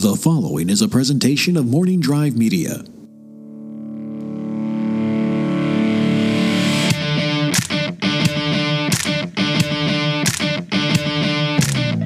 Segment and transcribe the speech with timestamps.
[0.00, 2.82] The following is a presentation of Morning Drive Media.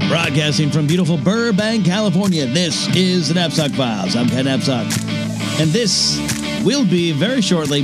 [0.08, 4.16] Broadcasting from beautiful Burbank, California, this is the Napzok Files.
[4.16, 5.60] I'm Ken Napzok.
[5.60, 6.18] And this
[6.64, 7.82] will be very shortly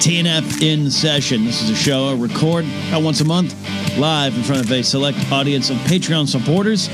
[0.00, 1.44] TNF in session.
[1.44, 2.64] This is a show I record
[2.94, 3.54] once a month
[3.98, 6.88] live in front of a select audience of Patreon supporters.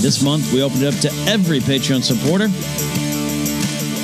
[0.00, 2.44] This month, we opened it up to every Patreon supporter.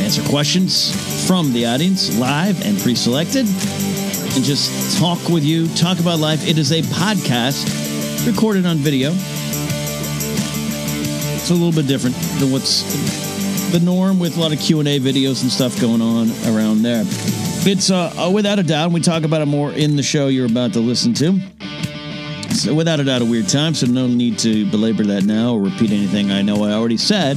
[0.02, 0.90] Answer questions
[1.24, 3.46] from the audience live and pre selected.
[3.46, 6.48] And just talk with you, talk about life.
[6.48, 9.12] It is a podcast recorded on video.
[11.36, 12.82] It's a little bit different than what's
[13.70, 17.04] the norm with a lot of Q&A videos and stuff going on around there.
[17.06, 20.72] It's uh, without a doubt, we talk about it more in the show you're about
[20.72, 21.40] to listen to.
[22.54, 25.60] So without a doubt, a weird time, so no need to belabor that now or
[25.60, 27.36] repeat anything I know I already said.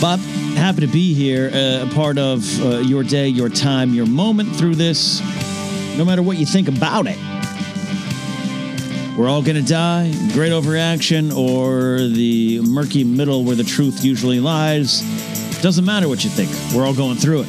[0.00, 0.18] But
[0.54, 4.54] happy to be here, uh, a part of uh, your day, your time, your moment
[4.54, 5.20] through this,
[5.98, 7.18] no matter what you think about it.
[9.18, 14.38] We're all going to die, great overreaction, or the murky middle where the truth usually
[14.38, 15.00] lies.
[15.60, 17.48] Doesn't matter what you think, we're all going through it.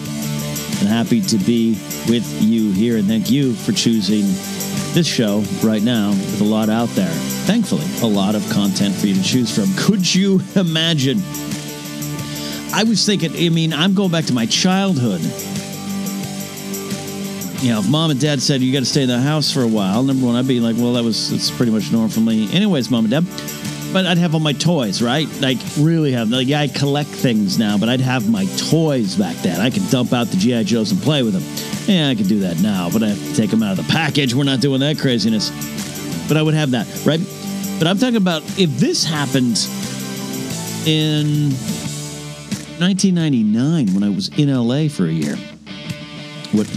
[0.79, 1.73] And happy to be
[2.09, 4.25] with you here, and thank you for choosing
[4.99, 7.07] this show right now with a lot out there.
[7.47, 9.73] Thankfully, a lot of content for you to choose from.
[9.77, 11.19] Could you imagine?
[12.73, 15.21] I was thinking, I mean, I'm going back to my childhood.
[17.63, 19.61] You know, if mom and dad said you got to stay in the house for
[19.61, 22.19] a while, number one, I'd be like, well, that was it's pretty much normal for
[22.19, 23.93] me, anyways, mom and dad.
[23.93, 25.29] But I'd have all my toys, right?
[25.39, 29.37] Like really have like yeah, I collect things now, but I'd have my toys back
[29.37, 29.61] then.
[29.61, 31.68] I could dump out the GI Joes and play with them.
[31.89, 33.91] Yeah, I could do that now, but I have to take them out of the
[33.91, 34.35] package.
[34.35, 35.49] We're not doing that craziness.
[36.27, 37.19] But I would have that, right?
[37.79, 39.57] But I'm talking about if this happened
[40.85, 41.49] in
[42.77, 45.35] 1999 when I was in LA for a year.
[46.51, 46.67] What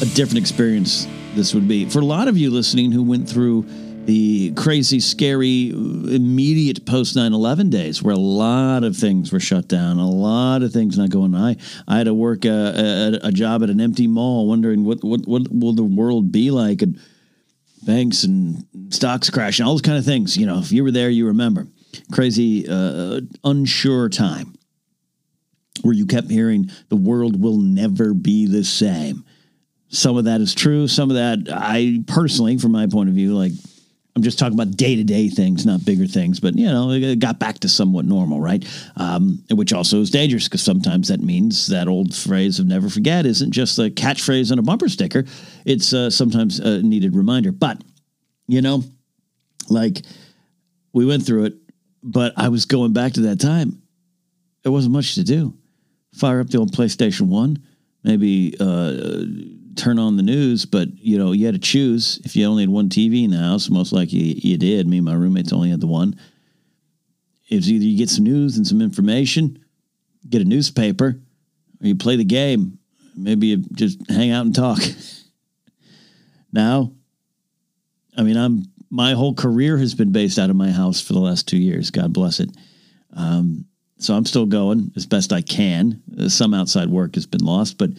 [0.00, 1.86] a different experience this would be.
[1.86, 3.66] For a lot of you listening who went through
[4.06, 9.68] the crazy, scary, immediate post 9 11 days where a lot of things were shut
[9.68, 11.42] down, a lot of things not going on.
[11.42, 15.02] I, I had to work a, a, a job at an empty mall wondering what,
[15.02, 16.98] what, what will the world be like and
[17.84, 20.36] banks and stocks crashing, all those kind of things.
[20.36, 21.66] You know, if you were there, you remember.
[22.10, 24.54] Crazy, uh, unsure time
[25.82, 29.24] where you kept hearing the world will never be the same.
[29.88, 30.88] Some of that is true.
[30.88, 33.52] Some of that, I personally, from my point of view, like
[34.14, 37.18] I'm just talking about day to day things, not bigger things, but you know, it
[37.18, 38.62] got back to somewhat normal, right?
[38.96, 43.24] Um, which also is dangerous because sometimes that means that old phrase of never forget
[43.24, 45.24] isn't just a catchphrase on a bumper sticker.
[45.64, 47.52] It's uh, sometimes a needed reminder.
[47.52, 47.82] But,
[48.48, 48.84] you know,
[49.70, 50.02] like
[50.92, 51.54] we went through it,
[52.02, 53.80] but I was going back to that time.
[54.62, 55.56] There wasn't much to do.
[56.12, 57.58] Fire up the old PlayStation 1,
[58.04, 58.92] maybe uh,
[59.76, 62.20] turn on the news, but you know, you had to choose.
[62.24, 64.86] If you only had one TV in the house, most likely you did.
[64.86, 66.18] Me and my roommates only had the one.
[67.48, 69.62] It was either you get some news and some information,
[70.28, 71.20] get a newspaper,
[71.80, 72.78] or you play the game.
[73.14, 74.80] Maybe you just hang out and talk.
[76.52, 76.92] now,
[78.16, 81.18] I mean, I'm my whole career has been based out of my house for the
[81.18, 81.90] last two years.
[81.90, 82.50] God bless it.
[83.16, 83.64] Um,
[83.96, 86.02] so I'm still going as best I can.
[86.28, 87.90] Some outside work has been lost, but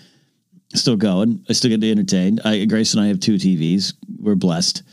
[0.73, 1.45] still going.
[1.49, 2.39] I still get to entertain.
[2.43, 3.93] I, Grace and I have two TVs.
[4.19, 4.83] We're blessed.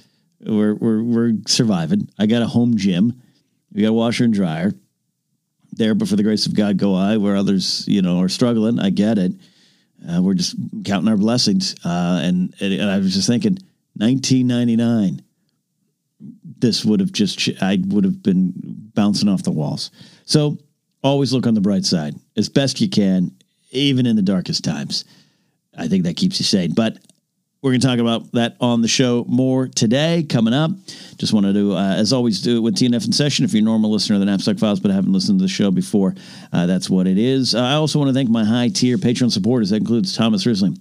[0.40, 2.08] We're we're we're surviving.
[2.18, 3.20] I got a home gym.
[3.72, 4.72] We got a washer and dryer.
[5.72, 7.16] There, but for the grace of God, go I.
[7.16, 9.32] Where others, you know, are struggling, I get it.
[10.08, 11.74] Uh, we're just counting our blessings.
[11.84, 13.58] Uh, and, and I was just thinking,
[13.96, 15.22] 1999.
[16.58, 18.52] This would have just I would have been
[18.94, 19.90] bouncing off the walls.
[20.26, 20.58] So
[21.02, 23.32] always look on the bright side as best you can,
[23.70, 25.04] even in the darkest times.
[25.76, 26.72] I think that keeps you sane.
[26.72, 26.98] But
[27.62, 30.70] we're going to talk about that on the show more today, coming up.
[31.18, 33.44] Just wanted to, uh, as always, do it with TNF in session.
[33.44, 35.70] If you're a normal listener of the Napzok Files but haven't listened to the show
[35.70, 36.14] before,
[36.54, 37.54] uh, that's what it is.
[37.54, 39.70] Uh, I also want to thank my high tier Patreon supporters.
[39.70, 40.80] That includes Thomas Risling,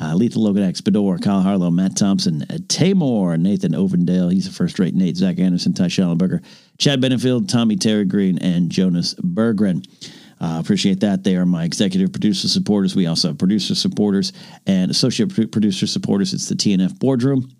[0.00, 4.32] uh, Lethal Logan X, Bedore, Kyle Harlow, Matt Thompson, uh, Tamor, Nathan Ovendale.
[4.32, 6.44] He's a first rate Nate, Zach Anderson, Ty Schallenberger,
[6.78, 9.84] Chad Benefield, Tommy Terry Green, and Jonas Berggren.
[10.40, 11.22] Uh, appreciate that.
[11.22, 12.96] They are my executive producer supporters.
[12.96, 14.32] We also have producer supporters
[14.66, 16.32] and associate producer supporters.
[16.32, 17.50] It's the TNF boardroom.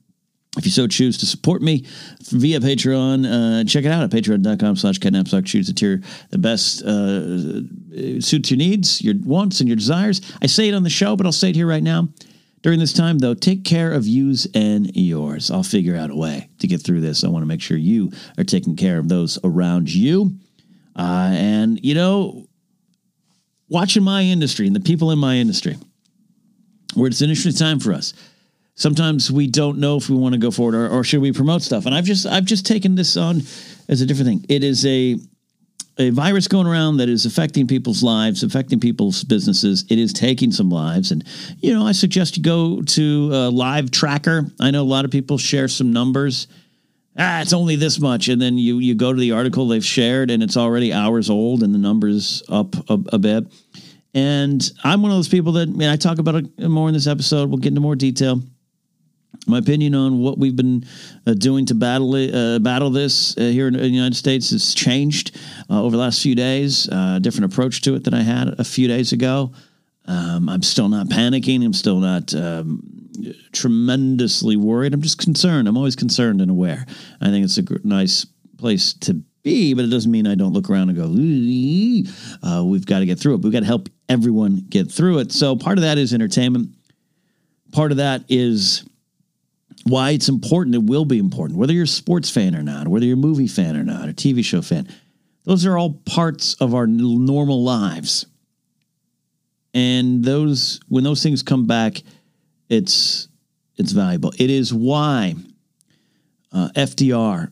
[0.57, 1.87] If you so choose to support me
[2.33, 5.47] via Patreon, uh, check it out at patreon.com slash kennapzok.
[5.47, 10.21] Choose a tier the best uh, suits your needs, your wants, and your desires.
[10.43, 12.09] I say it on the show, but I'll say it here right now.
[12.63, 15.51] During this time, though, take care of yous and yours.
[15.51, 17.23] I'll figure out a way to get through this.
[17.23, 20.37] I want to make sure you are taking care of those around you.
[20.97, 22.49] Uh, and, you know,
[23.71, 25.79] watching my industry and the people in my industry,
[26.95, 28.13] where it's an interesting time for us.
[28.75, 31.63] Sometimes we don't know if we want to go forward or, or should we promote
[31.63, 31.87] stuff.
[31.87, 33.43] And I've just I've just taken this on
[33.89, 34.47] as a different thing.
[34.49, 35.17] It is a
[35.99, 39.85] a virus going around that is affecting people's lives, affecting people's businesses.
[39.91, 41.13] It is taking some lives.
[41.13, 41.25] And,
[41.59, 44.47] you know, I suggest you go to a live tracker.
[44.61, 46.49] I know a lot of people share some numbers.
[47.23, 48.29] Ah, it's only this much.
[48.29, 51.63] And then you, you go to the article they've shared and it's already hours old
[51.63, 53.45] and the number's up a, a bit.
[54.15, 56.95] And I'm one of those people that, I mean, I talk about it more in
[56.95, 57.51] this episode.
[57.51, 58.41] We'll get into more detail
[59.47, 60.85] my opinion on what we've been
[61.27, 64.75] uh, doing to battle uh, battle this uh, here in, in, the United States has
[64.75, 65.39] changed
[65.71, 66.89] uh, over the last few days.
[66.91, 69.53] Uh, different approach to it than I had a few days ago.
[70.07, 71.65] Um, I'm still not panicking.
[71.65, 73.00] I'm still not um,
[73.53, 74.95] tremendously worried.
[74.95, 75.69] I'm just concerned.
[75.69, 76.87] I'm always concerned and aware.
[77.21, 78.27] I think it's a gr- nice
[78.59, 82.87] place to be, but it doesn't mean I don't look around and go, uh, we've
[82.87, 83.43] got to get through it.
[83.43, 85.33] We've got to help everyone get through it.
[85.33, 86.71] So part of that is entertainment.
[87.73, 88.85] Part of that is
[89.85, 90.75] why it's important.
[90.75, 93.47] It will be important, whether you're a sports fan or not, whether you're a movie
[93.47, 94.89] fan or not, a TV show fan.
[95.45, 98.27] Those are all parts of our normal lives.
[99.73, 102.03] And those, when those things come back,
[102.71, 103.29] it's
[103.77, 104.33] it's valuable.
[104.39, 105.35] It is why
[106.53, 107.51] uh, FDR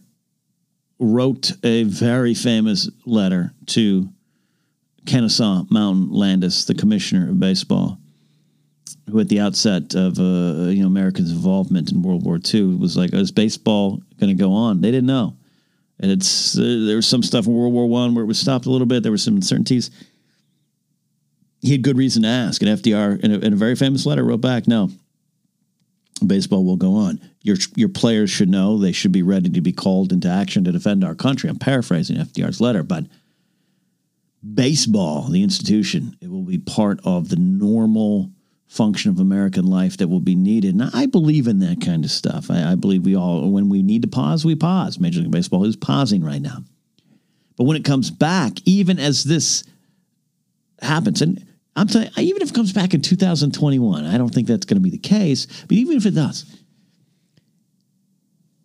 [0.99, 4.09] wrote a very famous letter to
[5.07, 7.99] Kennesaw Mountain Landis, the commissioner of baseball,
[9.11, 12.97] who at the outset of uh, you know Americans' involvement in World War II was
[12.97, 15.37] like, "Is baseball going to go on?" They didn't know,
[15.99, 18.67] and it's uh, there was some stuff in World War One where it was stopped
[18.67, 19.03] a little bit.
[19.03, 19.91] There were some uncertainties.
[21.61, 24.23] He had good reason to ask, and FDR, in a, in a very famous letter,
[24.25, 24.91] wrote back, "No,
[26.27, 27.21] baseball will go on.
[27.43, 30.73] Your your players should know they should be ready to be called into action to
[30.73, 33.07] defend our country." I'm paraphrasing FDR's letter, but
[34.55, 38.31] baseball, the institution, it will be part of the normal
[38.67, 40.75] function of American life that will be needed.
[40.75, 42.51] And I believe in that kind of stuff.
[42.51, 45.01] I, I, believe we all, when we need to pause, we pause.
[45.01, 46.59] Major League Baseball is pausing right now.
[47.57, 49.65] But when it comes back, even as this
[50.83, 51.45] happens, and
[51.79, 54.83] I'm you, even if it comes back in 2021, I don't think that's going to
[54.83, 56.45] be the case, but even if it does,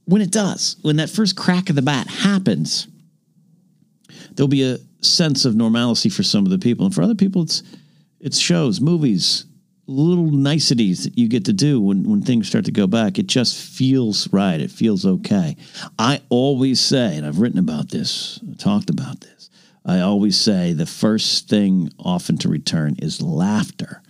[0.06, 2.88] when it does, when that first crack of the bat happens,
[4.32, 6.86] there'll be a sense of normalcy for some of the people.
[6.86, 7.64] And for other people, it's
[8.20, 9.46] it's shows, movies,
[9.86, 13.20] little niceties that you get to do when, when things start to go back.
[13.20, 14.60] It just feels right.
[14.62, 15.58] It feels okay.
[16.00, 19.43] I always say, and I've written about this, talked about this,
[19.86, 24.02] I always say the first thing often to return is laughter.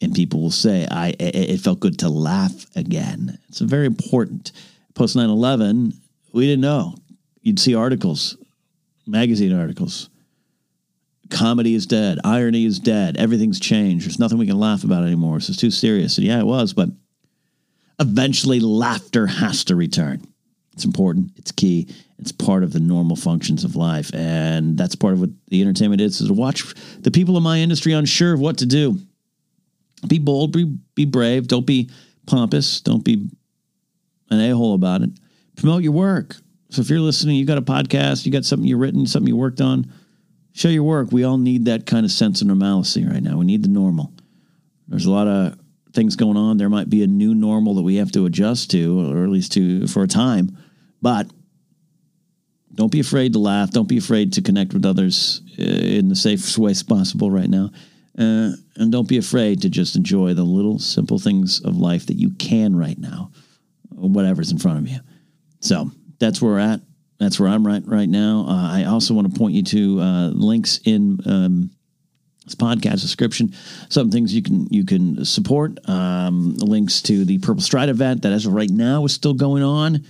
[0.00, 3.38] And people will say, I it felt good to laugh again.
[3.48, 4.52] It's very important.
[4.94, 5.92] Post 9 11,
[6.32, 6.94] we didn't know.
[7.40, 8.36] You'd see articles,
[9.06, 10.08] magazine articles
[11.30, 14.06] comedy is dead, irony is dead, everything's changed.
[14.06, 15.38] There's nothing we can laugh about anymore.
[15.38, 16.18] This is too serious.
[16.18, 16.88] And yeah, it was, but
[17.98, 20.22] eventually laughter has to return.
[20.72, 21.32] It's important.
[21.36, 21.88] It's key.
[22.18, 24.10] It's part of the normal functions of life.
[24.14, 27.58] And that's part of what the entertainment is, is to watch the people in my
[27.58, 28.98] industry unsure of what to do.
[30.06, 31.48] Be bold, be, be brave.
[31.48, 31.90] Don't be
[32.26, 32.80] pompous.
[32.80, 33.28] Don't be
[34.30, 35.10] an a-hole about it.
[35.56, 36.36] Promote your work.
[36.70, 39.36] So if you're listening, you got a podcast, you got something you've written, something you
[39.36, 39.92] worked on,
[40.52, 41.12] show your work.
[41.12, 43.36] We all need that kind of sense of normalcy right now.
[43.38, 44.12] We need the normal.
[44.88, 45.58] There's a lot of
[45.92, 46.56] things going on.
[46.56, 49.52] There might be a new normal that we have to adjust to, or at least
[49.52, 50.58] to for a time.
[51.00, 51.30] But
[52.74, 53.70] don't be afraid to laugh.
[53.70, 57.70] Don't be afraid to connect with others uh, in the safest way possible right now.
[58.18, 62.16] Uh, and don't be afraid to just enjoy the little simple things of life that
[62.16, 63.30] you can right now,
[63.90, 64.98] whatever's in front of you.
[65.60, 65.90] So
[66.20, 66.80] that's where we're at.
[67.18, 68.46] That's where I'm right right now.
[68.48, 71.70] Uh, I also want to point you to uh, links in um,
[72.44, 73.54] this podcast description.
[73.88, 75.78] Some things you can you can support.
[75.88, 79.62] Um, links to the Purple Stride event that, as of right now, is still going
[79.62, 80.04] on.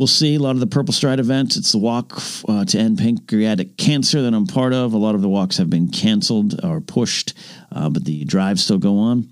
[0.00, 1.58] We'll see a lot of the Purple Stride events.
[1.58, 4.94] It's the walk uh, to end pancreatic cancer that I'm part of.
[4.94, 7.34] A lot of the walks have been canceled or pushed,
[7.70, 9.30] uh, but the drives still go on.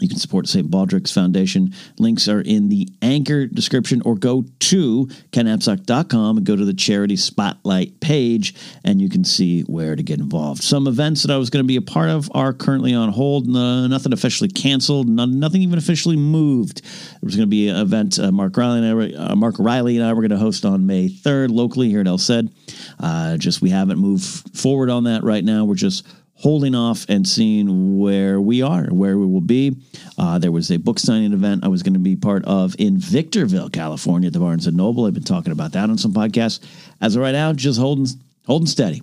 [0.00, 0.70] You can support St.
[0.70, 1.74] Baldrick's Foundation.
[1.98, 7.14] Links are in the anchor description or go to kennapzok.com and go to the charity
[7.14, 10.62] spotlight page and you can see where to get involved.
[10.62, 13.46] Some events that I was going to be a part of are currently on hold.
[13.46, 16.82] nothing officially canceled, nothing even officially moved.
[16.82, 19.98] There was going to be an event uh, Mark Riley and I, uh, Mark Riley
[19.98, 22.50] and I were going to host on May 3rd locally here at El Cid.
[22.98, 25.66] Uh, just we haven't moved forward on that right now.
[25.66, 26.06] We're just
[26.42, 29.76] holding off and seeing where we are, where we will be.
[30.18, 32.98] Uh, there was a book signing event I was going to be part of in
[32.98, 35.06] Victorville, California, at the Barnes and Noble.
[35.06, 36.58] I've been talking about that on some podcasts.
[37.00, 38.06] As of right now, just holding
[38.44, 39.02] holding steady,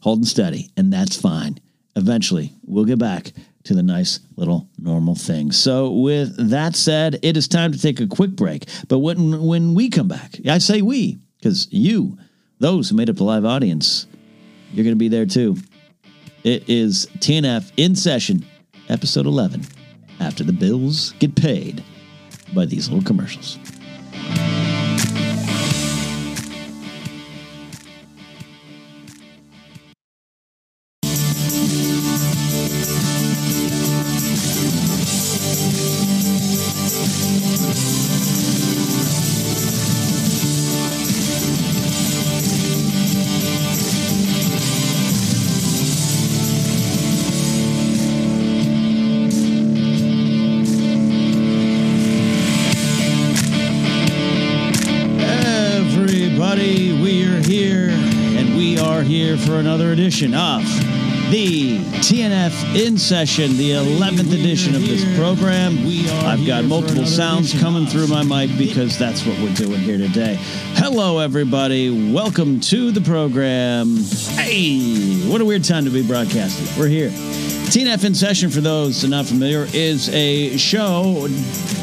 [0.00, 1.60] holding steady, and that's fine.
[1.98, 3.32] eventually we'll get back
[3.64, 5.52] to the nice little normal thing.
[5.52, 8.64] So with that said, it is time to take a quick break.
[8.88, 12.16] But when when we come back, I say we because you,
[12.60, 14.06] those who made up the live audience,
[14.72, 15.56] you're going to be there too.
[16.48, 18.42] It is TNF in session,
[18.88, 19.66] episode 11.
[20.18, 21.84] After the bills get paid
[22.54, 23.58] by these little commercials.
[62.78, 65.78] In Session, the 11th edition of this program.
[66.24, 70.36] I've got multiple sounds coming through my mic because that's what we're doing here today.
[70.74, 72.12] Hello, everybody.
[72.12, 73.96] Welcome to the program.
[74.36, 76.68] Hey, what a weird time to be broadcasting.
[76.80, 77.10] We're here.
[77.68, 81.28] TNF in Session, for those not familiar, is a show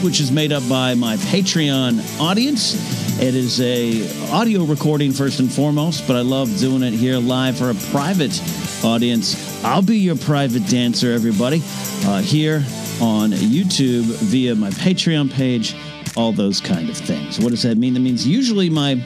[0.02, 2.74] which is made up by my Patreon audience.
[3.22, 7.60] It is a audio recording first and foremost, but I love doing it here live
[7.60, 8.42] for a private
[8.84, 9.64] audience.
[9.64, 11.62] I'll be your private dancer, everybody,
[12.06, 12.66] uh, here
[13.00, 15.76] on YouTube via my Patreon page,
[16.18, 17.40] all those kind of things.
[17.40, 17.94] What does that mean?
[17.94, 19.06] That means usually my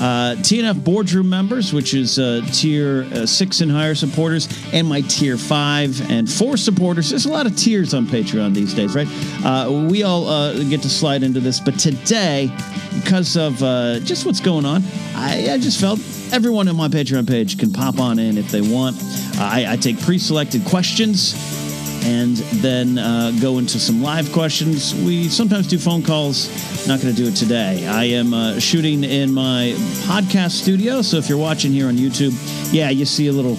[0.00, 5.00] uh, TNF boardroom members, which is uh, tier uh, six and higher supporters, and my
[5.02, 7.10] tier five and four supporters.
[7.10, 9.08] There's a lot of tiers on Patreon these days, right?
[9.44, 12.50] Uh, we all uh, get to slide into this, but today,
[12.94, 14.82] because of uh, just what's going on,
[15.14, 15.98] I, I just felt
[16.32, 18.96] everyone on my Patreon page can pop on in if they want.
[19.38, 21.69] I, I take pre-selected questions
[22.02, 24.94] and then uh, go into some live questions.
[24.94, 26.48] We sometimes do phone calls.
[26.86, 27.86] Not going to do it today.
[27.86, 29.74] I am uh, shooting in my
[30.06, 32.32] podcast studio, so if you're watching here on YouTube,
[32.72, 33.56] yeah, you see a little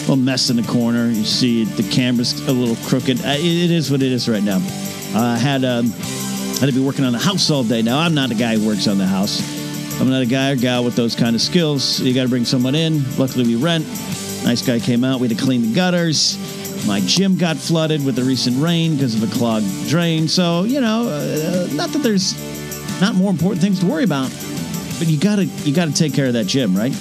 [0.00, 1.08] little mess in the corner.
[1.08, 3.24] You see the camera's a little crooked.
[3.24, 4.58] Uh, It, is what it is right now.
[5.14, 7.82] I had um, had to be working on the house all day.
[7.82, 9.40] Now I'm not a guy who works on the house.
[10.00, 12.00] I'm not a guy or gal with those kind of skills.
[12.00, 13.04] You got to bring someone in.
[13.18, 13.86] Luckily, we rent.
[14.44, 15.20] Nice guy came out.
[15.20, 16.38] We had to clean the gutters.
[16.86, 20.28] My gym got flooded with the recent rain because of a clogged drain.
[20.28, 22.34] So, you know, uh, not that there's
[23.00, 24.30] not more important things to worry about,
[24.98, 26.94] but you gotta you gotta take care of that gym, right?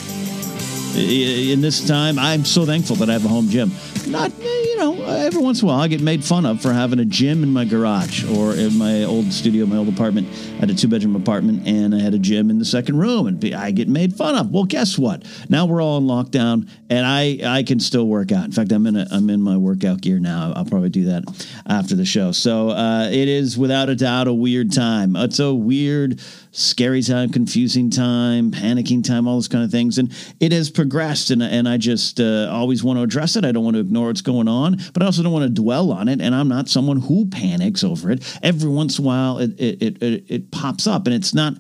[0.96, 3.72] In this time, I'm so thankful that I have a home gym.
[4.08, 4.32] Not,
[4.80, 7.44] know, every once in a while I get made fun of for having a gym
[7.44, 10.28] in my garage or in my old studio, my old apartment.
[10.30, 13.28] I had a two bedroom apartment and I had a gym in the second room,
[13.28, 14.52] and I get made fun of.
[14.52, 15.24] Well, guess what?
[15.50, 18.46] Now we're all in lockdown, and I I can still work out.
[18.46, 20.54] In fact, I'm in a, I'm in my workout gear now.
[20.56, 21.24] I'll probably do that
[21.68, 22.32] after the show.
[22.32, 25.16] So uh, it is without a doubt a weird time.
[25.16, 26.22] It's a weird,
[26.52, 31.32] scary time, confusing time, panicking time, all those kind of things, and it has progressed.
[31.32, 33.46] And and I just uh, always want to address it.
[33.46, 35.92] I don't want to ignore what's going on, but I also don't want to dwell
[35.92, 36.22] on it.
[36.22, 38.40] And I'm not someone who panics over it.
[38.44, 41.54] Every once in a while, it it it, it, pops up, and it's not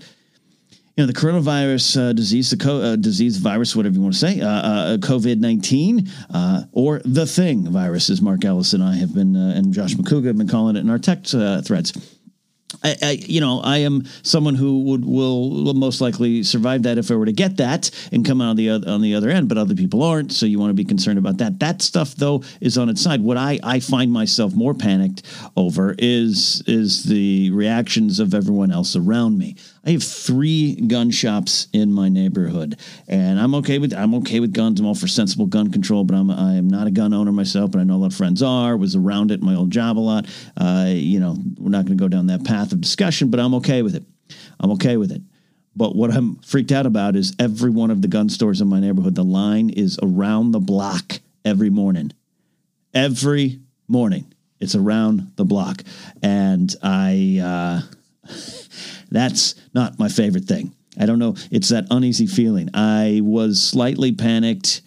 [0.99, 4.19] you know the coronavirus uh, disease, the co- uh, disease virus, whatever you want to
[4.19, 8.95] say, uh, uh, COVID nineteen, uh, or the thing virus, as Mark Ellis and I
[8.95, 11.93] have been, uh, and Josh Macuga have been calling it in our text uh, threads.
[12.83, 17.11] I, I, you know, I am someone who would will, most likely survive that if
[17.11, 19.49] I were to get that and come out on the other, on the other end,
[19.49, 20.31] but other people aren't.
[20.31, 21.59] So you want to be concerned about that.
[21.59, 23.21] That stuff though is on its side.
[23.21, 25.23] What I, I find myself more panicked
[25.55, 29.55] over is is the reactions of everyone else around me.
[29.85, 34.53] I have three gun shops in my neighborhood, and I'm okay with I'm okay with
[34.53, 34.79] guns.
[34.79, 37.71] I'm all for sensible gun control, but I'm I am not a gun owner myself,
[37.71, 38.75] but I know a lot of friends are.
[38.75, 40.27] Was around it my old job a lot.
[40.57, 43.53] Uh, you know, we're not going to go down that path of discussion, but I'm
[43.55, 44.03] okay with it.
[44.59, 45.21] I'm okay with it.
[45.75, 48.79] But what I'm freaked out about is every one of the gun stores in my
[48.79, 49.15] neighborhood.
[49.15, 52.11] The line is around the block every morning.
[52.93, 55.83] Every morning, it's around the block,
[56.21, 57.39] and I.
[57.41, 58.27] Uh,
[59.09, 60.73] that's not my favorite thing.
[60.99, 61.35] I don't know.
[61.51, 62.69] It's that uneasy feeling.
[62.73, 64.81] I was slightly panicked.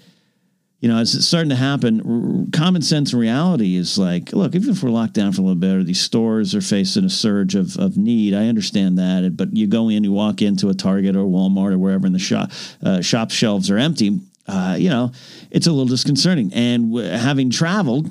[0.81, 4.55] You know, as it's starting to happen, r- common sense and reality is like, look,
[4.57, 7.11] even if we're locked down for a little bit, or these stores are facing a
[7.11, 9.37] surge of, of need, I understand that.
[9.37, 12.19] But you go in, you walk into a Target or Walmart or wherever, and the
[12.19, 12.51] shop
[12.85, 14.19] uh, shop shelves are empty.
[14.49, 15.13] Uh, you know,
[15.53, 16.53] it's a little disconcerting.
[16.53, 18.11] And w- having traveled,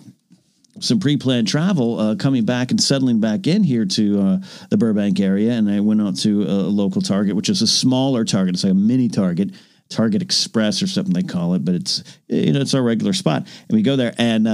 [0.79, 4.37] some pre-planned travel uh, coming back and settling back in here to uh,
[4.69, 8.23] the Burbank area, and I went out to a local Target, which is a smaller
[8.25, 8.55] Target.
[8.55, 9.51] It's like a mini Target.
[9.89, 13.45] Target Express or something they call it, but it's you know it's our regular spot,
[13.67, 14.47] and we go there and.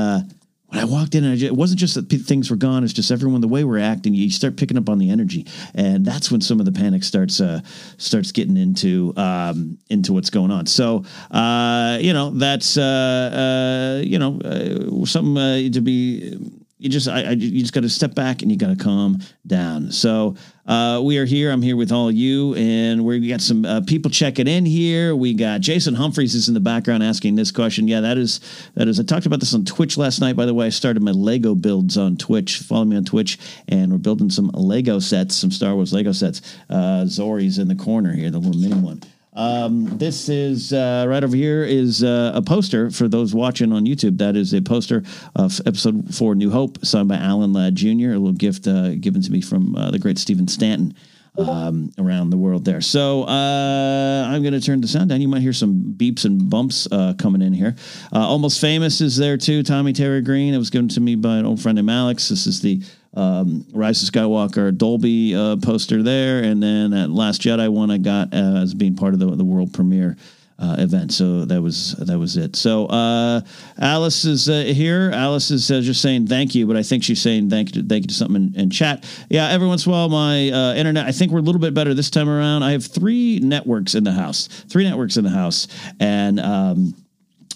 [0.67, 2.93] When I walked in, and I just, it wasn't just that things were gone; it's
[2.93, 4.13] just everyone the way we're acting.
[4.13, 7.39] You start picking up on the energy, and that's when some of the panic starts
[7.39, 7.61] uh,
[7.97, 10.65] starts getting into um, into what's going on.
[10.65, 16.37] So, uh, you know, that's uh, uh, you know uh, something uh, to be.
[16.79, 19.19] You just I, I you just got to step back and you got to calm
[19.47, 19.91] down.
[19.91, 20.35] So
[20.67, 21.49] uh, we are here.
[21.49, 25.15] I'm here with all you, and we got some uh, people checking in here.
[25.15, 27.87] We got Jason Humphreys is in the background asking this question.
[27.87, 28.41] Yeah, that is
[28.75, 28.99] that is.
[28.99, 30.35] I talked about this on Twitch last night.
[30.35, 32.59] By the way, I started my Lego builds on Twitch.
[32.59, 36.41] Follow me on Twitch, and we're building some Lego sets, some Star Wars Lego sets.
[36.69, 39.01] Uh, Zori's in the corner here, the little mini one.
[39.37, 43.85] Um, this is uh, right over here is uh, a poster for those watching on
[43.85, 44.17] YouTube.
[44.17, 45.03] That is a poster
[45.35, 47.87] of episode four, New Hope, signed by Alan Ladd Jr.
[47.87, 50.95] A little gift uh, given to me from uh, the great Stephen Stanton.
[51.39, 52.81] Um, around the world there.
[52.81, 55.21] So uh, I'm going to turn the sound down.
[55.21, 57.75] You might hear some beeps and bumps uh, coming in here.
[58.11, 59.61] Uh, Almost Famous is there too.
[59.61, 60.55] Tommy Terry Green.
[60.55, 62.29] It was given to me by an old friend named Alex.
[62.29, 62.81] This is the
[63.17, 67.97] um, Rise of Skywalker Dolby uh, poster there, and then that Last Jedi one I
[67.97, 70.15] got as being part of the, the world premiere.
[70.59, 72.55] Uh, event, so that was that was it.
[72.55, 73.41] So uh,
[73.77, 75.11] Alice is uh, here.
[75.13, 77.87] Alice is uh, just saying thank you, but I think she's saying thank you, to,
[77.87, 79.05] thank you to something in, in chat.
[79.29, 81.05] Yeah, every once in a while, my uh, internet.
[81.05, 82.63] I think we're a little bit better this time around.
[82.63, 85.67] I have three networks in the house, three networks in the house,
[85.99, 86.39] and.
[86.39, 86.95] Um,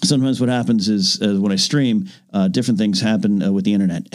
[0.04, 3.74] sometimes what happens is uh, when I stream, uh, different things happen uh, with the
[3.74, 4.06] internet.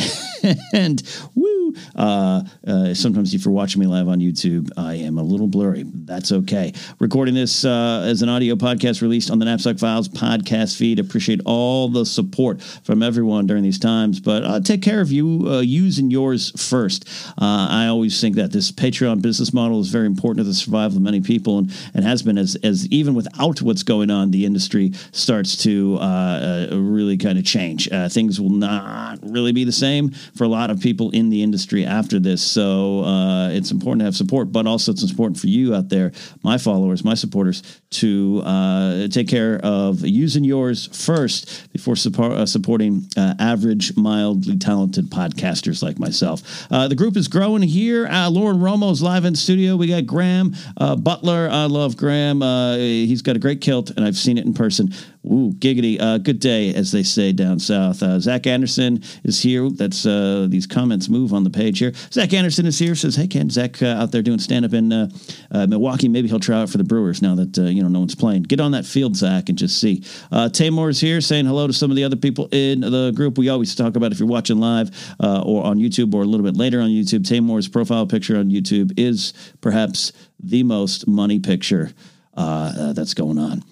[0.74, 1.02] and
[1.36, 1.47] woo,
[1.96, 5.84] uh, uh, sometimes if you're watching me live on YouTube, I am a little blurry.
[5.86, 6.74] That's okay.
[7.00, 11.00] Recording this uh, as an audio podcast released on the Napzok Files podcast feed.
[11.00, 15.46] Appreciate all the support from everyone during these times, but uh, take care of you
[15.48, 17.08] uh, using yours first.
[17.30, 20.98] Uh, I always think that this Patreon business model is very important to the survival
[20.98, 24.46] of many people and, and has been as, as even without what's going on, the
[24.46, 27.90] industry starts to uh, really kind of change.
[28.12, 31.67] Things will not really be the same for a lot of people in the industry
[31.76, 32.42] after this.
[32.42, 36.12] So uh, it's important to have support, but also it's important for you out there,
[36.44, 42.46] my followers, my supporters, to uh, take care of using yours first before support, uh,
[42.46, 46.68] supporting uh, average, mildly talented podcasters like myself.
[46.72, 48.08] Uh, the group is growing here.
[48.30, 49.76] Lauren Romo is live in studio.
[49.76, 51.50] We got Graham uh, Butler.
[51.52, 52.42] I love Graham.
[52.78, 54.94] He's got a great kilt, and I've seen it in person.
[55.30, 56.00] Ooh, giggity.
[56.00, 58.02] Uh, good day, as they say down south.
[58.02, 59.70] Uh, Zach Anderson is here.
[59.70, 61.94] That's uh, these comments move on the page here.
[62.12, 62.96] Zach Anderson is here.
[62.96, 65.10] Says, "Hey Ken, Zach uh, out there doing stand up in uh,
[65.52, 66.08] uh, Milwaukee.
[66.08, 68.44] Maybe he'll try out for the Brewers now that you know no one's playing.
[68.44, 71.74] Get on that field, Zach, and just see." Uh, Tamor is here, saying hello to
[71.74, 73.38] some of the other people in the group.
[73.38, 76.56] We always talk about if you're watching live or on YouTube or a little bit
[76.56, 77.24] later on YouTube.
[77.24, 81.92] Tamor's profile picture on YouTube is perhaps the most money picture
[82.36, 83.64] that's going on.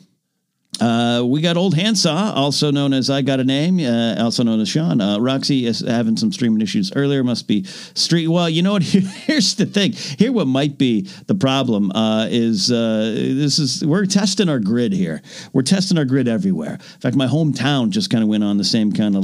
[0.82, 4.60] Uh, we got old handsaw, also known as I got a name, uh, also known
[4.60, 5.00] as Sean.
[5.00, 7.24] Uh, Roxy is having some streaming issues earlier.
[7.24, 8.28] Must be street.
[8.28, 8.84] Well, you know what?
[8.84, 9.94] Here's the thing.
[9.94, 14.92] Here, what might be the problem uh, is uh, this is we're testing our grid
[14.92, 15.22] here.
[15.54, 16.74] We're testing our grid everywhere.
[16.74, 19.24] In fact, my hometown just kind of went on the same kind of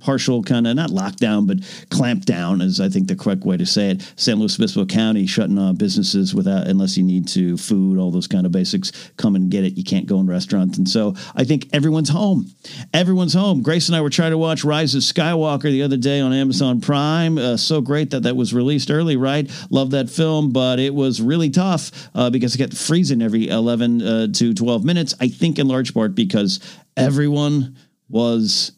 [0.00, 1.58] partial kind of not lockdown, but
[1.90, 4.12] clamp down is I think the correct way to say it.
[4.16, 8.26] San Luis Obispo County shutting off businesses without unless you need to food, all those
[8.26, 8.92] kind of basics.
[9.16, 9.76] Come and get it.
[9.76, 12.46] You can't go in restaurants, and so I think everyone's home.
[12.92, 13.62] Everyone's home.
[13.62, 16.80] Grace and I were trying to watch Rise of Skywalker the other day on Amazon
[16.80, 17.38] Prime.
[17.38, 19.50] Uh, so great that that was released early, right?
[19.70, 24.02] Love that film, but it was really tough uh, because it kept freezing every 11
[24.02, 25.14] uh, to 12 minutes.
[25.20, 26.60] I think in large part because
[26.96, 27.76] everyone
[28.08, 28.72] was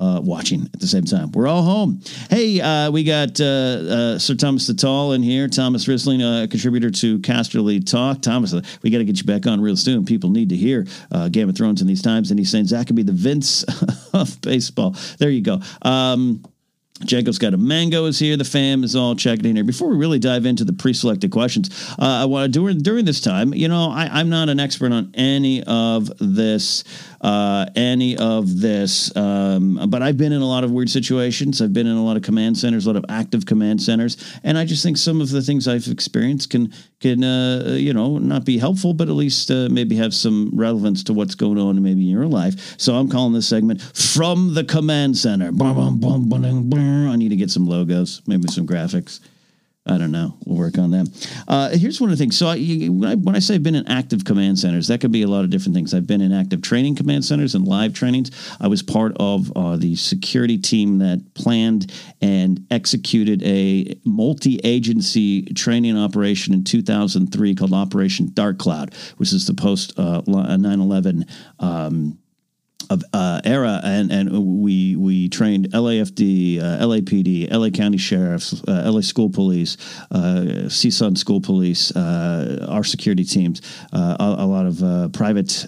[0.00, 1.32] uh, watching at the same time.
[1.32, 2.00] We're all home.
[2.30, 5.48] Hey, uh, we got uh, uh, Sir Thomas the Tall in here.
[5.48, 8.22] Thomas Risling, a contributor to Casterly Talk.
[8.22, 10.04] Thomas, uh, we got to get you back on real soon.
[10.04, 12.30] People need to hear uh, Game of Thrones in these times.
[12.30, 13.64] And he's saying Zach could be the Vince
[14.12, 14.96] of baseball.
[15.18, 15.60] There you go.
[15.82, 16.44] Um,
[17.04, 18.36] Jacob's got a mango is here.
[18.36, 19.64] The fam is all checking in here.
[19.64, 23.20] Before we really dive into the pre-selected questions, uh, I want to during during this
[23.20, 23.54] time.
[23.54, 26.84] You know, I, I'm not an expert on any of this,
[27.20, 31.62] uh, any of this, um, but I've been in a lot of weird situations.
[31.62, 34.58] I've been in a lot of command centers, a lot of active command centers, and
[34.58, 38.44] I just think some of the things I've experienced can can uh, you know not
[38.44, 42.02] be helpful, but at least uh, maybe have some relevance to what's going on maybe
[42.02, 42.74] in your life.
[42.78, 45.52] So I'm calling this segment from the command center.
[46.88, 49.20] I need to get some logos, maybe some graphics.
[49.88, 50.34] I don't know.
[50.44, 51.42] We'll work on that.
[51.48, 52.36] Uh, here's one of the things.
[52.36, 55.12] So I, when, I, when I say I've been in active command centers, that could
[55.12, 55.94] be a lot of different things.
[55.94, 58.30] I've been in active training command centers and live trainings.
[58.60, 65.96] I was part of uh, the security team that planned and executed a multi-agency training
[65.96, 71.30] operation in 2003 called Operation Dark Cloud, which is the post 9/11.
[71.58, 72.18] Uh, um,
[72.90, 78.90] of uh, era, and and we we trained LAFD, uh, LAPD, LA County Sheriffs, uh,
[78.90, 79.76] LA School Police,
[80.10, 83.60] uh, CSUN School Police, uh, our security teams,
[83.92, 85.66] uh, a, a, lot of private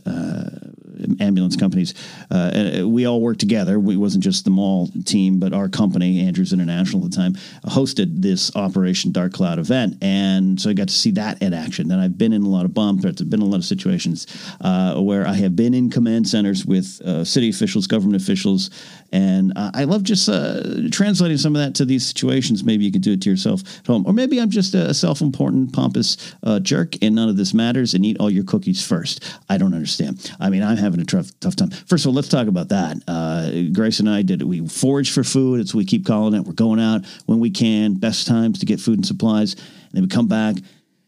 [1.21, 1.95] ambulance companies.
[2.31, 3.79] Uh, we all worked together.
[3.79, 7.35] We wasn't just the mall team, but our company, Andrews International at the time,
[7.67, 11.91] hosted this Operation Dark Cloud event, and so I got to see that in action.
[11.91, 13.21] And I've been in a lot of bomb threats.
[13.21, 14.27] I've been in a lot of situations
[14.61, 18.71] uh, where I have been in command centers with uh, city officials, government officials,
[19.13, 22.65] and uh, I love just uh, translating some of that to these situations.
[22.65, 25.73] Maybe you can do it to yourself at home, or maybe I'm just a self-important,
[25.73, 29.23] pompous uh, jerk, and none of this matters, and eat all your cookies first.
[29.49, 30.35] I don't understand.
[30.41, 31.71] I mean, I'm having a tough, tough time.
[31.71, 32.97] First of all, let's talk about that.
[33.07, 34.43] Uh, Grace and I did.
[34.43, 35.61] We forage for food.
[35.61, 36.45] It's we keep calling it.
[36.45, 37.95] We're going out when we can.
[37.95, 39.55] Best times to get food and supplies.
[39.55, 40.57] And then we come back.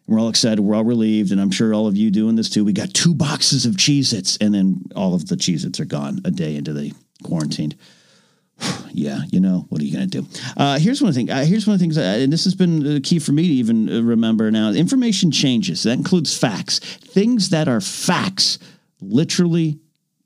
[0.06, 0.60] We're all excited.
[0.60, 1.32] We're all relieved.
[1.32, 2.64] And I'm sure all of you doing this too.
[2.64, 5.84] We got two boxes of Cheez Its, and then all of the Cheez Its are
[5.84, 6.92] gone a day into the
[7.24, 7.76] quarantined.
[8.92, 10.26] yeah, you know, what are you going to do?
[10.56, 11.30] Uh, here's one thing.
[11.30, 13.46] Uh, here's one of the things, uh, and this has been the key for me
[13.46, 14.70] to even uh, remember now.
[14.70, 15.82] Information changes.
[15.82, 16.78] That includes facts.
[16.78, 18.58] Things that are facts
[19.02, 19.78] literally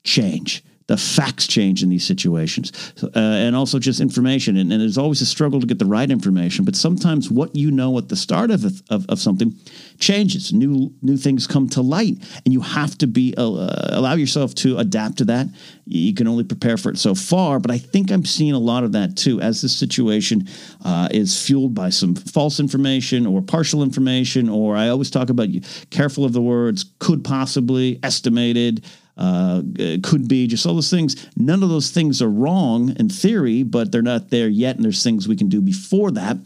[0.03, 2.93] change the facts change in these situations.
[3.03, 4.57] Uh, and also just information.
[4.57, 7.71] And, and, there's always a struggle to get the right information but sometimes what you
[7.71, 9.53] know at the start of, of, of something
[9.99, 10.53] changes.
[10.53, 13.41] New new things come to light and you have to be uh,
[13.89, 15.47] allow yourself to adapt to that.
[15.85, 18.83] You can only prepare for it so far but i think i'm seeing a lot
[18.83, 20.47] of that too as this situation
[20.85, 25.49] uh, is fueled by some false information or partial information or i always talk about
[25.89, 28.83] careful of the words could possibly estimated
[29.17, 29.61] uh,
[30.03, 31.27] could be, just all those things.
[31.35, 35.03] None of those things are wrong in theory, but they're not there yet, and there's
[35.03, 36.37] things we can do before that.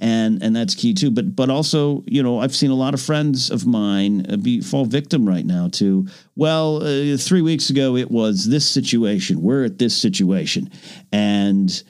[0.00, 1.10] And, and that's key too.
[1.10, 4.60] But but also, you know, I've seen a lot of friends of mine uh, be
[4.60, 9.40] fall victim right now to well, uh, three weeks ago it was this situation.
[9.40, 10.70] We're at this situation,
[11.12, 11.82] and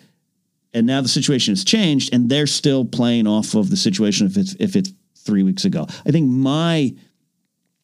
[0.75, 4.37] and now the situation has changed, and they're still playing off of the situation if
[4.37, 5.87] it's if it's three weeks ago.
[6.07, 6.95] I think my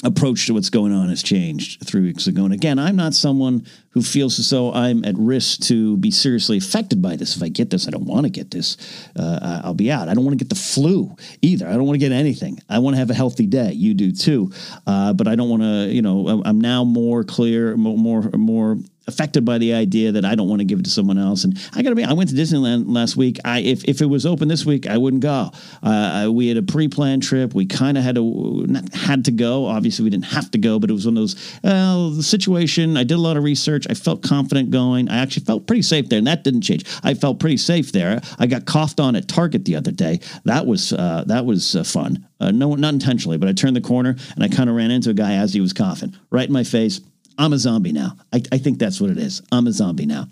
[0.02, 2.44] approach to what's going on has changed three weeks ago.
[2.44, 6.56] And again, I'm not someone who feels as though I'm at risk to be seriously
[6.56, 7.36] affected by this.
[7.36, 8.76] If I get this, I don't want to get this.
[9.14, 10.08] Uh, I'll be out.
[10.08, 11.66] I don't want to get the flu either.
[11.66, 12.58] I don't want to get anything.
[12.68, 13.72] I want to have a healthy day.
[13.72, 14.52] You do too.
[14.86, 19.44] Uh, but I don't want to, you know, I'm now more clear, more, more affected
[19.44, 21.44] by the idea that I don't want to give it to someone else.
[21.44, 23.38] And I got to be, I went to Disneyland last week.
[23.44, 25.50] I if, if it was open this week, I wouldn't go.
[25.82, 27.54] Uh, we had a pre-planned trip.
[27.54, 29.66] We kind of had to not had to go.
[29.66, 32.96] Obviously, we didn't have to go, but it was one of those well, the situation.
[32.96, 33.86] I did a lot of research.
[33.90, 35.08] I felt confident going.
[35.08, 36.84] I actually felt pretty safe there, and that didn't change.
[37.02, 38.20] I felt pretty safe there.
[38.38, 40.20] I got coughed on at Target the other day.
[40.44, 42.26] That was uh, that was uh, fun.
[42.40, 45.10] Uh, no, not intentionally, but I turned the corner and I kind of ran into
[45.10, 47.00] a guy as he was coughing right in my face
[47.40, 48.16] I'm a zombie now.
[48.34, 49.40] I, I think that's what it is.
[49.50, 50.26] I'm a zombie now.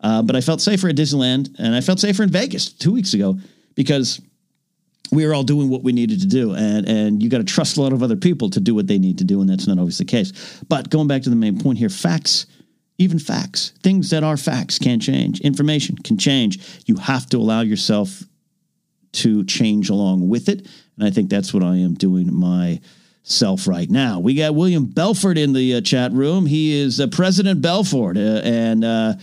[0.00, 3.14] Uh, but I felt safer at Disneyland and I felt safer in Vegas two weeks
[3.14, 3.36] ago
[3.74, 4.20] because
[5.10, 6.54] we were all doing what we needed to do.
[6.54, 8.98] And, and you got to trust a lot of other people to do what they
[8.98, 9.40] need to do.
[9.40, 10.62] And that's not always the case.
[10.68, 12.46] But going back to the main point here facts,
[12.96, 15.40] even facts, things that are facts can change.
[15.40, 16.80] Information can change.
[16.86, 18.22] You have to allow yourself
[19.14, 20.68] to change along with it.
[20.96, 22.80] And I think that's what I am doing my
[23.22, 24.18] self right now.
[24.18, 26.46] We got William Belford in the uh, chat room.
[26.46, 29.14] He is uh, President Belford, uh, and uh,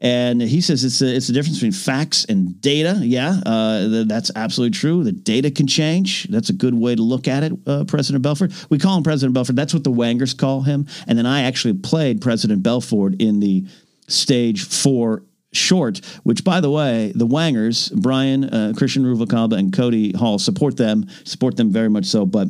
[0.00, 3.00] and he says it's a, it's the difference between facts and data.
[3.02, 5.04] Yeah, uh, that's absolutely true.
[5.04, 6.24] The data can change.
[6.24, 8.52] That's a good way to look at it, uh, President Belford.
[8.70, 9.56] We call him President Belford.
[9.56, 10.86] That's what the Wangers call him.
[11.06, 13.66] And then I actually played President Belford in the
[14.08, 20.38] stage four short, which by the way, the Wangers, Brian, Christian Ruvalcaba, and Cody Hall
[20.38, 22.26] support them, support them very much so.
[22.26, 22.48] But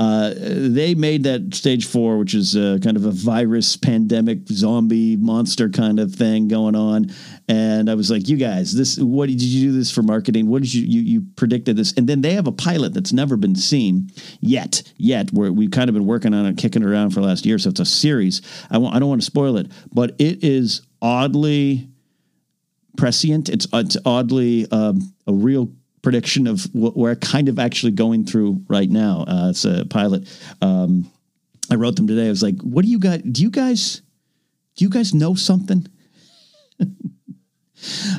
[0.00, 5.14] uh, they made that stage four, which is uh, kind of a virus, pandemic, zombie,
[5.14, 7.10] monster kind of thing going on.
[7.48, 10.48] And I was like, "You guys, this what did you do this for marketing?
[10.48, 13.36] What did you you, you predicted this?" And then they have a pilot that's never
[13.36, 14.10] been seen
[14.40, 14.82] yet.
[14.96, 17.58] Yet, where we've kind of been working on it, kicking around for the last year.
[17.58, 18.40] So it's a series.
[18.70, 21.90] I don't want to spoil it, but it is oddly
[22.96, 23.50] prescient.
[23.50, 25.70] It's it's oddly um, a real
[26.02, 29.24] prediction of what we're kind of actually going through right now.
[29.26, 30.28] Uh, it's a pilot.
[30.62, 31.10] Um,
[31.70, 32.26] I wrote them today.
[32.26, 33.22] I was like, "What do you guys?
[33.22, 34.02] Do you guys?
[34.76, 35.86] Do you guys know something?"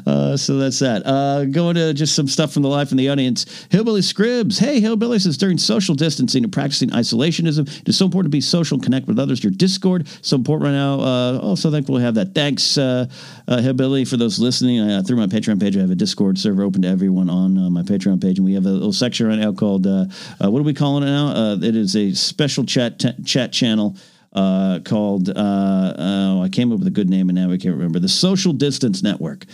[0.06, 1.06] Uh, so that's that.
[1.06, 3.68] Uh, going to just some stuff from the life in the audience.
[3.70, 4.60] Hillbilly Scribs.
[4.60, 8.42] Hey, Hillbilly says during social distancing and practicing isolationism, it is so important to be
[8.42, 9.44] social and connect with others.
[9.44, 11.00] Your Discord, so important right now.
[11.00, 12.34] Uh, oh, so thankful to have that.
[12.34, 13.08] Thanks, uh,
[13.48, 14.80] uh, Hillbilly, for those listening.
[14.80, 17.70] Uh, through my Patreon page, I have a Discord server open to everyone on uh,
[17.70, 20.74] my Patreon page, and we have a little section right now called what are we
[20.74, 21.54] calling it now?
[21.54, 23.96] It is a special chat t- chat channel
[24.34, 27.76] uh, called uh, oh, I came up with a good name and now I can't
[27.76, 29.46] remember the Social Distance Network.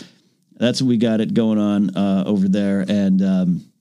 [0.58, 3.72] That's what we got it going on uh, over there, and um,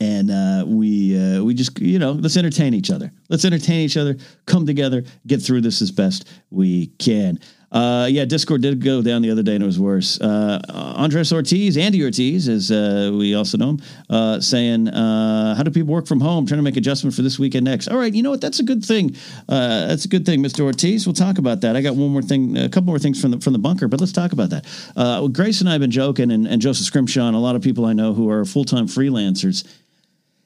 [0.00, 3.10] and uh, we uh, we just you know let's entertain each other.
[3.30, 4.16] Let's entertain each other.
[4.46, 7.38] Come together, get through this as best we can.
[7.72, 10.20] Uh, yeah, Discord did go down the other day and it was worse.
[10.20, 13.80] Uh, Andres Ortiz, Andy Ortiz, as uh, we also know him,
[14.10, 16.46] uh, saying, uh, "How do people work from home?
[16.46, 18.42] Trying to make adjustment for this weekend next." All right, you know what?
[18.42, 19.16] That's a good thing.
[19.48, 20.60] Uh, that's a good thing, Mr.
[20.60, 21.06] Ortiz.
[21.06, 21.74] We'll talk about that.
[21.74, 24.00] I got one more thing, a couple more things from the from the bunker, but
[24.00, 24.66] let's talk about that.
[24.94, 27.62] Well, Grace and I have been joking, and, and Joseph Scrimshaw, and a lot of
[27.62, 29.66] people I know who are full time freelancers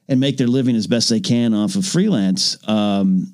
[0.09, 2.57] and make their living as best they can off of freelance.
[2.69, 3.33] Um,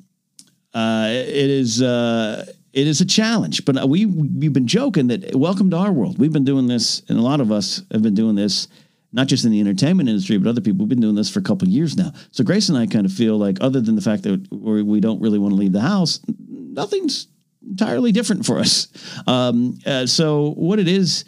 [0.72, 5.70] uh, it is uh, it is a challenge, but we we've been joking that welcome
[5.70, 6.18] to our world.
[6.18, 8.68] We've been doing this, and a lot of us have been doing this,
[9.12, 10.80] not just in the entertainment industry, but other people.
[10.80, 12.12] We've been doing this for a couple years now.
[12.30, 15.00] So Grace and I kind of feel like, other than the fact that we we
[15.00, 17.26] don't really want to leave the house, nothing's
[17.68, 18.88] entirely different for us.
[19.26, 21.24] Um, uh, so what it is.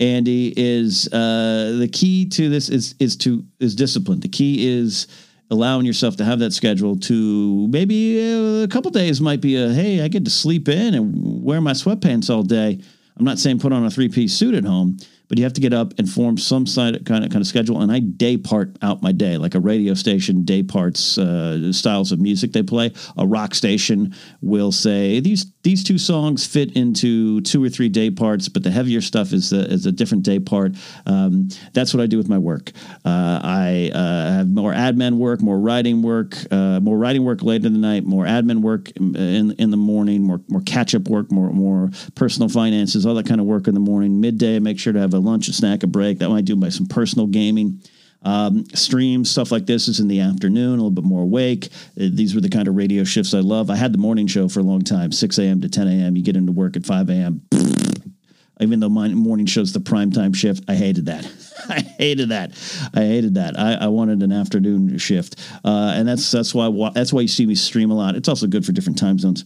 [0.00, 4.20] Andy is uh, the key to this is is to is discipline.
[4.20, 5.08] The key is
[5.50, 8.18] allowing yourself to have that schedule to maybe
[8.62, 11.72] a couple days might be a hey I get to sleep in and wear my
[11.72, 12.80] sweatpants all day.
[13.16, 14.96] I'm not saying put on a three piece suit at home,
[15.28, 17.80] but you have to get up and form some kind of kind of schedule.
[17.80, 22.12] And I day part out my day, like a radio station day parts uh, styles
[22.12, 22.92] of music they play.
[23.16, 28.10] A rock station will say these these two songs fit into two or three day
[28.10, 30.72] parts, but the heavier stuff is a, is a different day part.
[31.04, 32.72] Um, that's what I do with my work.
[33.04, 37.66] Uh, I uh, have more admin work, more writing work, uh, more writing work late
[37.66, 41.30] in the night, more admin work in in the morning, more more catch up work,
[41.30, 44.22] more more personal finances, all that kind of work in the morning.
[44.22, 46.20] Midday, I make sure to have a lunch, a snack, a break.
[46.20, 47.82] That might do by some personal gaming.
[48.22, 51.68] Um, streams, stuff like this is in the afternoon, a little bit more awake.
[51.98, 53.70] Uh, these were the kind of radio shifts I love.
[53.70, 55.60] I had the morning show for a long time, 6 a.m.
[55.60, 56.16] to 10 a.m.
[56.16, 57.42] You get into work at 5 a.m.
[58.60, 61.30] Even though my morning show's the prime time shift, I hated that.
[61.68, 62.50] I hated that.
[62.92, 63.56] I hated that.
[63.56, 67.46] I, I wanted an afternoon shift, uh, and that's that's why that's why you see
[67.46, 68.16] me stream a lot.
[68.16, 69.44] It's also good for different time zones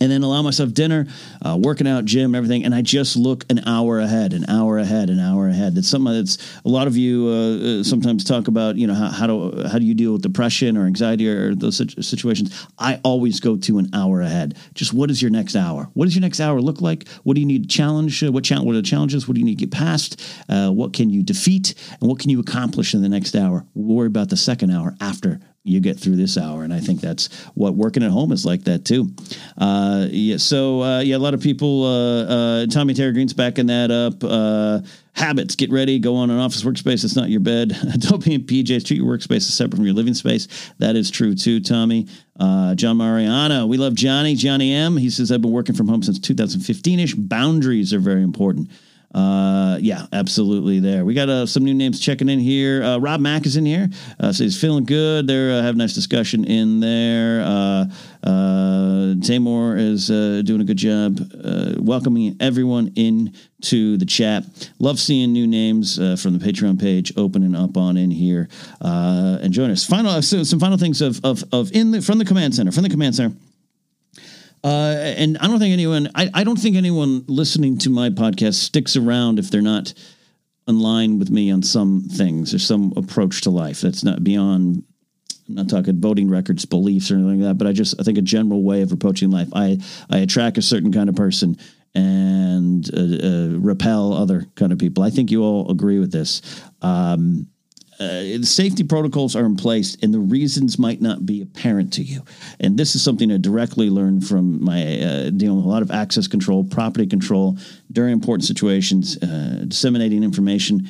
[0.00, 1.06] and then allow myself dinner,
[1.44, 5.10] uh, working out, gym, everything, and I just look an hour ahead, an hour ahead,
[5.10, 5.74] an hour ahead.
[5.74, 8.76] That's something that's a lot of you uh, sometimes talk about.
[8.76, 11.76] You know how, how do how do you deal with depression or anxiety or those
[12.06, 12.66] situations?
[12.78, 14.56] I always go to an hour ahead.
[14.74, 15.90] Just what is your next hour?
[15.94, 17.08] What does your next hour look like?
[17.22, 18.22] What do you need to challenge?
[18.22, 18.44] Uh, what?
[18.44, 19.26] What are the challenges?
[19.26, 20.22] What do you need to get past?
[20.48, 21.74] Uh, what can you defeat?
[22.00, 23.64] And what can you accomplish in the next hour?
[23.74, 26.62] Worry about the second hour after you get through this hour.
[26.62, 29.10] And I think that's what working at home is like that too.
[29.56, 30.36] Uh, yeah.
[30.36, 34.22] So, uh, yeah, a lot of people, uh, uh Tommy Terry Green's backing that up.
[34.22, 34.80] Uh,
[35.14, 37.02] habits, get ready, go on an office workspace.
[37.02, 37.68] It's not your bed.
[37.98, 38.84] Don't be in PJs.
[38.84, 40.72] Treat your workspace as separate from your living space.
[40.78, 42.08] That is true too, Tommy.
[42.38, 44.34] Uh, John Mariano, we love Johnny.
[44.34, 44.98] Johnny M.
[44.98, 47.14] He says, I've been working from home since 2015 ish.
[47.14, 48.68] Boundaries are very important.
[49.14, 50.80] Uh, yeah, absolutely.
[50.80, 52.82] There, we got uh, some new names checking in here.
[52.82, 53.88] Uh, Rob Mack is in here.
[54.18, 55.26] Uh, so he's feeling good.
[55.28, 57.42] There, uh, have a nice discussion in there.
[57.42, 57.84] Uh,
[58.24, 64.44] uh, Tamor is uh, doing a good job uh, welcoming everyone in to the chat.
[64.78, 68.48] Love seeing new names uh, from the Patreon page opening up on in here
[68.80, 69.84] uh, and join us.
[69.86, 72.82] Final, so some final things of of of in the from the command center from
[72.82, 73.34] the command center.
[74.64, 78.54] Uh, and I don't think anyone, I, I don't think anyone listening to my podcast
[78.54, 79.92] sticks around if they're not
[80.66, 84.84] in line with me on some things or some approach to life that's not beyond.
[85.46, 88.16] I'm not talking voting records, beliefs, or anything like that, but I just I think
[88.16, 89.48] a general way of approaching life.
[89.52, 89.76] I
[90.08, 91.58] I attract a certain kind of person
[91.94, 95.04] and uh, uh, repel other kind of people.
[95.04, 96.40] I think you all agree with this.
[96.80, 97.48] Um,
[98.00, 102.02] uh, the safety protocols are in place and the reasons might not be apparent to
[102.02, 102.22] you.
[102.58, 105.90] And this is something I directly learned from my uh, dealing with a lot of
[105.90, 107.56] access control, property control
[107.92, 110.88] during important situations, uh, disseminating information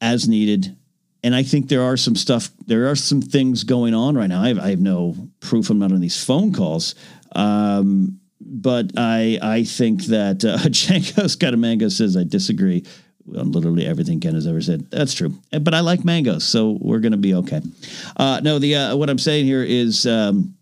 [0.00, 0.76] as needed.
[1.22, 4.42] And I think there are some stuff, there are some things going on right now.
[4.42, 6.96] I have, I have no proof I'm not on these phone calls.
[7.34, 12.84] Um, but I I think that uh, Janko Scatamango says I disagree
[13.26, 14.90] literally everything Ken has ever said.
[14.90, 17.60] That's true, but I like mangoes, so we're going to be okay.
[18.16, 20.06] Uh, no, the uh, what I'm saying here is.
[20.06, 20.54] Um,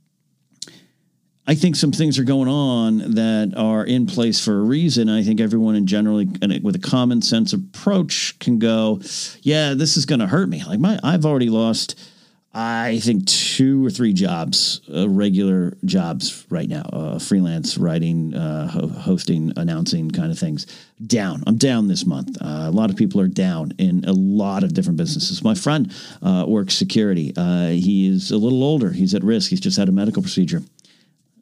[1.47, 5.09] I think some things are going on that are in place for a reason.
[5.09, 6.27] I think everyone in generally
[6.63, 9.01] with a common sense approach can go,
[9.43, 10.63] yeah, this is going to hurt me.
[10.65, 11.99] Like my, I've already lost,
[12.53, 18.67] I think two or three jobs, uh, regular jobs right now, uh, freelance writing, uh,
[18.67, 20.67] ho- hosting, announcing kind of things.
[21.07, 21.45] Down.
[21.47, 22.37] I'm down this month.
[22.43, 25.45] Uh, a lot of people are down in a lot of different businesses.
[25.45, 27.33] My friend uh, works security.
[27.37, 28.91] Uh, he is a little older.
[28.91, 29.51] He's at risk.
[29.51, 30.63] He's just had a medical procedure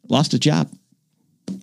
[0.08, 0.70] lost his job.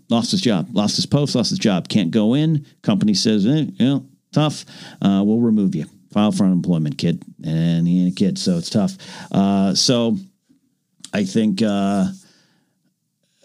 [0.09, 1.87] Lost his job, lost his post, lost his job.
[1.87, 2.65] Can't go in.
[2.81, 4.65] Company says, eh, you know, tough.
[5.01, 5.85] We'll remove you.
[6.15, 7.21] File for unemployment, kid.
[7.43, 8.93] And he ain't a kid, so it's tough.
[9.33, 10.15] Uh, so
[11.13, 12.05] I think uh,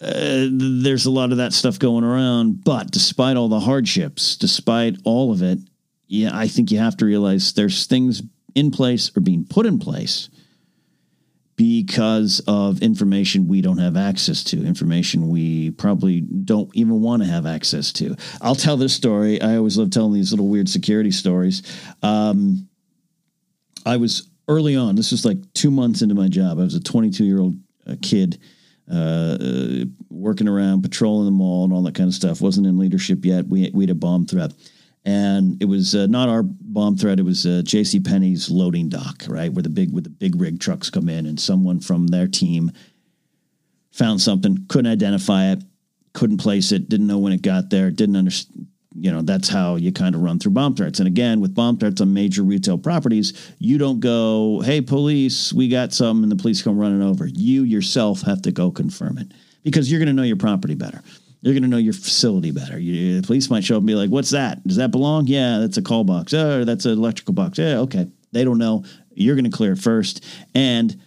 [0.00, 2.62] uh, there's a lot of that stuff going around.
[2.62, 5.59] But despite all the hardships, despite all of it,
[6.06, 8.22] yeah, I think you have to realize there's things
[8.54, 10.30] in place or being put in place
[11.61, 17.29] because of information we don't have access to, information we probably don't even want to
[17.29, 18.16] have access to.
[18.40, 19.42] I'll tell this story.
[19.42, 21.62] I always love telling these little weird security stories.
[22.03, 22.66] Um,
[23.85, 26.59] I was early on, this was like two months into my job.
[26.59, 28.40] I was a 22 year old uh, kid.
[28.90, 32.40] Uh, working around, patrolling the mall, and all that kind of stuff.
[32.40, 33.46] wasn't in leadership yet.
[33.46, 34.53] We we had a bomb threat,
[35.04, 37.18] and it was uh, not our bomb threat.
[37.18, 38.00] It was uh, J.C.
[38.00, 41.40] Penney's loading dock, right, where the big where the big rig trucks come in, and
[41.40, 42.70] someone from their team
[43.92, 45.62] found something, couldn't identify it,
[46.12, 48.66] couldn't place it, didn't know when it got there, didn't understand.
[48.92, 50.98] You know, that's how you kind of run through bomb threats.
[50.98, 55.68] And again, with bomb threats on major retail properties, you don't go, "Hey, police, we
[55.68, 57.26] got some," and the police come running over.
[57.26, 59.32] You yourself have to go confirm it
[59.62, 61.02] because you're going to know your property better.
[61.42, 62.79] You're going to know your facility better.
[62.79, 64.62] You, the police might show up and be like, "What's that?
[64.66, 65.26] Does that belong?
[65.26, 66.35] Yeah, that's a call box.
[66.35, 67.59] Oh, that's an electrical box.
[67.59, 68.85] Yeah, okay." They don't know.
[69.12, 70.24] You're going to clear it first.
[70.55, 71.00] And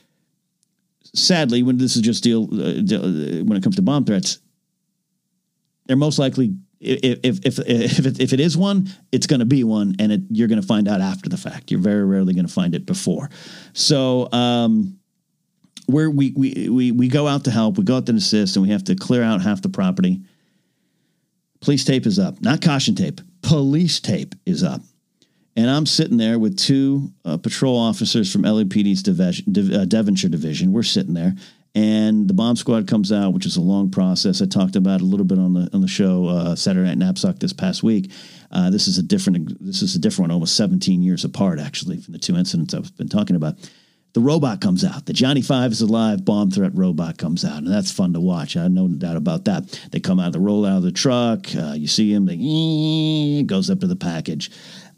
[1.14, 4.40] sadly, when this is just deal, uh, deal uh, when it comes to bomb threats,
[5.86, 9.46] they're most likely if if if if it, if it is one, it's going to
[9.46, 11.72] be one, and it, you're going to find out after the fact.
[11.72, 13.30] You're very rarely going to find it before.
[13.74, 14.32] So.
[14.32, 15.00] Um,
[15.86, 18.64] where we, we we we go out to help, we go out to assist, and
[18.64, 20.22] we have to clear out half the property.
[21.62, 23.22] Police tape is up, not caution tape.
[23.42, 24.82] Police tape is up,
[25.56, 30.72] and I'm sitting there with two uh, patrol officers from LAPD's uh, Devonshire division.
[30.72, 31.36] We're sitting there,
[31.76, 34.42] and the bomb squad comes out, which is a long process.
[34.42, 37.40] I talked about a little bit on the on the show uh, Saturday Night Napzok
[37.40, 38.12] this past week.
[38.52, 41.98] Uh, this is a different this is a different one, almost 17 years apart actually
[41.98, 43.56] from the two incidents I've been talking about
[44.14, 45.06] the robot comes out.
[45.06, 48.56] The Johnny Five is alive bomb threat robot comes out, and that's fun to watch.
[48.56, 49.68] I have no doubt about that.
[49.92, 51.48] They come out, they roll out of the truck.
[51.56, 54.52] Uh, you see him, they goes up to the package.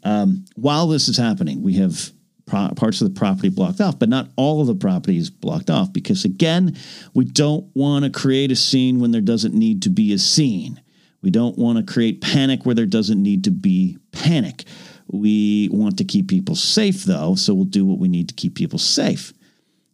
[0.04, 2.12] Um, while this is happening, we have
[2.46, 5.70] pro- parts of the property blocked off, but not all of the property is blocked
[5.70, 6.76] off because, again,
[7.14, 10.80] we don't want to create a scene when there doesn't need to be a scene.
[11.22, 14.64] We don't want to create panic where there doesn't need to be panic.
[15.08, 18.54] We want to keep people safe, though, so we'll do what we need to keep
[18.54, 19.32] people safe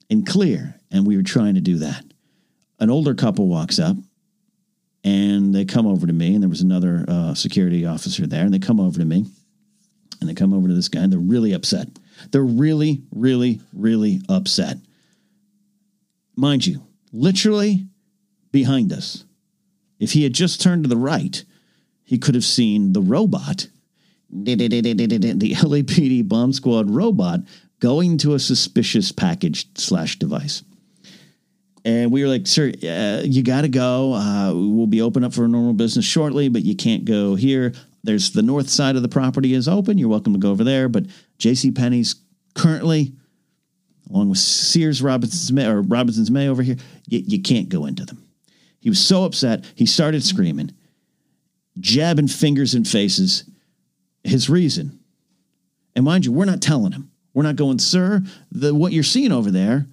[0.09, 0.81] and clear.
[0.91, 2.05] And we were trying to do that.
[2.81, 3.97] An older couple walks up
[5.05, 8.55] and they come over to me, and there was another uh, security officer there, and
[8.55, 9.27] they come over to me
[10.21, 11.89] and they come over to this guy, and they're really upset.
[12.31, 14.79] They're really, really, really upset.
[16.37, 17.87] Mind you, literally
[18.53, 19.25] behind us.
[19.99, 21.45] If he had just turned to the right,
[22.05, 23.67] he could have seen the robot
[24.33, 27.41] the LAPD bomb squad robot
[27.81, 30.63] going to a suspicious package slash device.
[31.85, 34.15] And we were like, sir, uh, you got to go.
[34.15, 37.73] Uh, we'll be open up for a normal business shortly, but you can't go here.
[38.05, 39.99] There's the north side of the property is open.
[39.99, 40.89] You're welcome to go over there.
[40.89, 41.07] But
[41.39, 41.73] J.C.
[41.73, 42.15] Penney's
[42.55, 43.15] currently,
[44.09, 46.77] along with Sears Robinson's May or Robinson's May over here,
[47.09, 48.25] you, you can't go into them.
[48.79, 50.73] He was so upset, he started screaming,
[51.79, 53.45] jabbing fingers in faces
[54.25, 54.99] his reason.
[55.95, 57.11] And mind you, we're not telling him.
[57.35, 59.87] We're not going, sir, the what you're seeing over there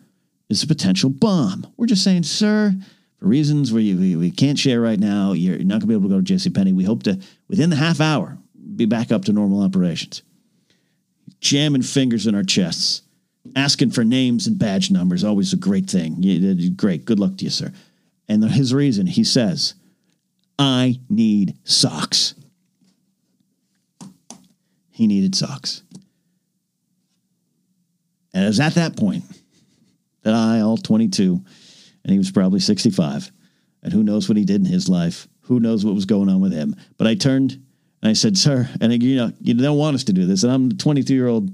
[0.49, 1.71] is a potential bomb.
[1.77, 2.73] We're just saying, sir,
[3.19, 6.09] for reasons we, we, we can't share right now, you're not going to be able
[6.09, 6.49] to go to J.C.
[6.49, 6.73] Penney.
[6.73, 8.37] We hope to, within the half hour,
[8.75, 10.21] be back up to normal operations.
[11.39, 13.01] Jamming fingers in our chests,
[13.55, 16.21] asking for names and badge numbers, always a great thing.
[16.75, 17.05] Great.
[17.05, 17.71] Good luck to you, sir.
[18.27, 19.75] And his reason, he says,
[20.57, 22.35] I need socks.
[24.99, 25.81] He needed socks.
[28.33, 29.23] And it was at that point
[30.23, 31.41] that I, all 22,
[32.03, 33.31] and he was probably 65,
[33.81, 36.41] and who knows what he did in his life, who knows what was going on
[36.41, 36.75] with him.
[36.97, 40.03] But I turned and I said, Sir, and I, you know, you don't want us
[40.03, 40.43] to do this.
[40.43, 41.49] And I'm the 22 year old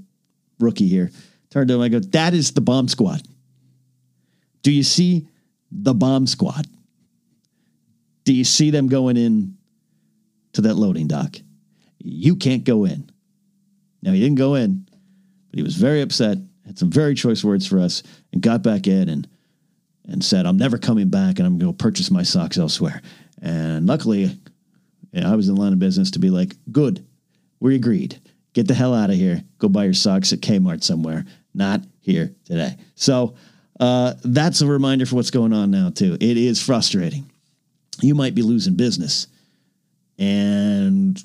[0.58, 1.12] rookie here.
[1.50, 3.22] Turned to him, I go, That is the bomb squad.
[4.62, 5.28] Do you see
[5.70, 6.66] the bomb squad?
[8.24, 9.56] Do you see them going in
[10.54, 11.36] to that loading dock?
[11.98, 13.08] You can't go in.
[14.02, 14.86] Now, he didn't go in,
[15.50, 18.86] but he was very upset, had some very choice words for us, and got back
[18.86, 19.28] in and
[20.08, 23.02] and said, I'm never coming back and I'm going to purchase my socks elsewhere.
[23.42, 24.38] And luckily,
[25.14, 27.04] I was in the line of business to be like, good,
[27.60, 28.20] we agreed.
[28.52, 29.42] Get the hell out of here.
[29.58, 31.24] Go buy your socks at Kmart somewhere.
[31.54, 32.76] Not here today.
[32.94, 33.34] So
[33.80, 36.14] uh, that's a reminder for what's going on now, too.
[36.14, 37.30] It is frustrating.
[38.00, 39.26] You might be losing business.
[40.18, 41.22] And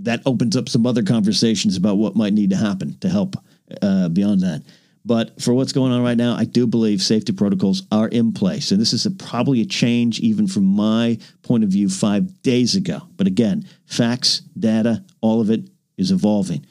[0.00, 3.36] that opens up some other conversations about what might need to happen to help
[3.82, 4.62] uh, beyond that.
[5.06, 8.72] But for what's going on right now, I do believe safety protocols are in place.
[8.72, 12.74] And this is a, probably a change even from my point of view five days
[12.74, 13.02] ago.
[13.16, 16.66] But again, facts, data, all of it is evolving.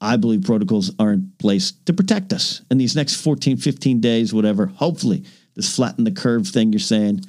[0.00, 4.32] I believe protocols are in place to protect us in these next 14, 15 days,
[4.32, 4.66] whatever.
[4.66, 7.20] Hopefully, this flatten the curve thing you're saying,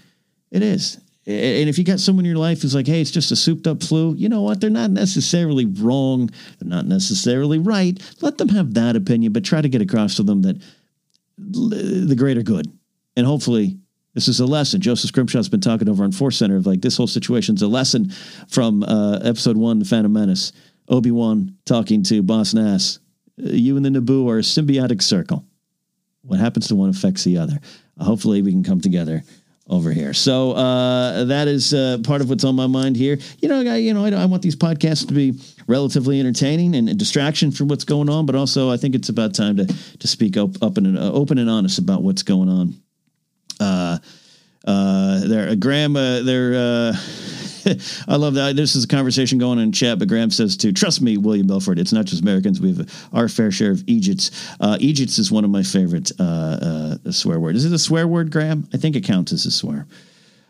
[0.52, 1.00] it is.
[1.30, 3.68] And if you got someone in your life who's like, hey, it's just a souped
[3.68, 4.60] up flu, you know what?
[4.60, 6.32] They're not necessarily wrong.
[6.58, 8.02] They're not necessarily right.
[8.22, 10.60] Let them have that opinion, but try to get across to them that
[11.38, 12.66] the greater good.
[13.16, 13.78] And hopefully,
[14.16, 14.82] this is a lesson.
[14.82, 18.10] Joseph Scrimshaw's been talking over on Force Center of like this whole situation's a lesson
[18.48, 20.52] from uh, episode one, The Phantom Menace.
[20.88, 22.98] Obi Wan talking to Boss Nass.
[23.40, 25.46] Uh, you and the Naboo are a symbiotic circle.
[26.24, 27.60] What happens to one affects the other.
[28.00, 29.22] Hopefully, we can come together
[29.70, 30.14] over here.
[30.14, 33.20] So uh, that is uh, part of what's on my mind here.
[33.40, 36.90] You know, I, you know, I, I want these podcasts to be relatively entertaining and
[36.90, 40.08] a distraction from what's going on, but also I think it's about time to to
[40.08, 42.74] speak up, up and uh, open and honest about what's going on.
[43.60, 43.98] Uh,
[44.66, 46.54] uh, there, Graham, uh, there.
[46.56, 46.94] Uh,
[48.08, 48.56] I love that.
[48.56, 51.48] This is a conversation going on in chat, but Graham says to trust me, William
[51.48, 51.80] Belford.
[51.80, 52.62] It's not just Americans.
[52.62, 54.32] We have our fair share of Egypts.
[54.60, 57.60] Uh, Egypts is one of my favorite uh, uh, swear words.
[57.60, 58.68] Is it a swear word, Graham?
[58.74, 59.88] I think it counts as a swear.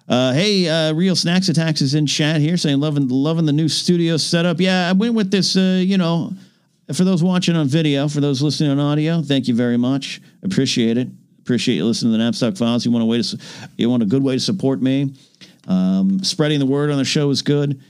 [0.08, 3.70] Uh, hey, uh, real snacks attacks is in chat here saying loving loving the new
[3.70, 4.60] studio setup.
[4.60, 5.56] Yeah, I went with this.
[5.56, 6.34] Uh, you know,
[6.94, 10.20] for those watching on video, for those listening on audio, thank you very much.
[10.42, 11.10] Appreciate it.
[11.42, 12.86] Appreciate you listening to the Napzok Files.
[12.86, 13.38] You want a way to
[13.78, 15.14] you want a good way to support me.
[15.70, 17.82] Um, spreading the word on the show is good.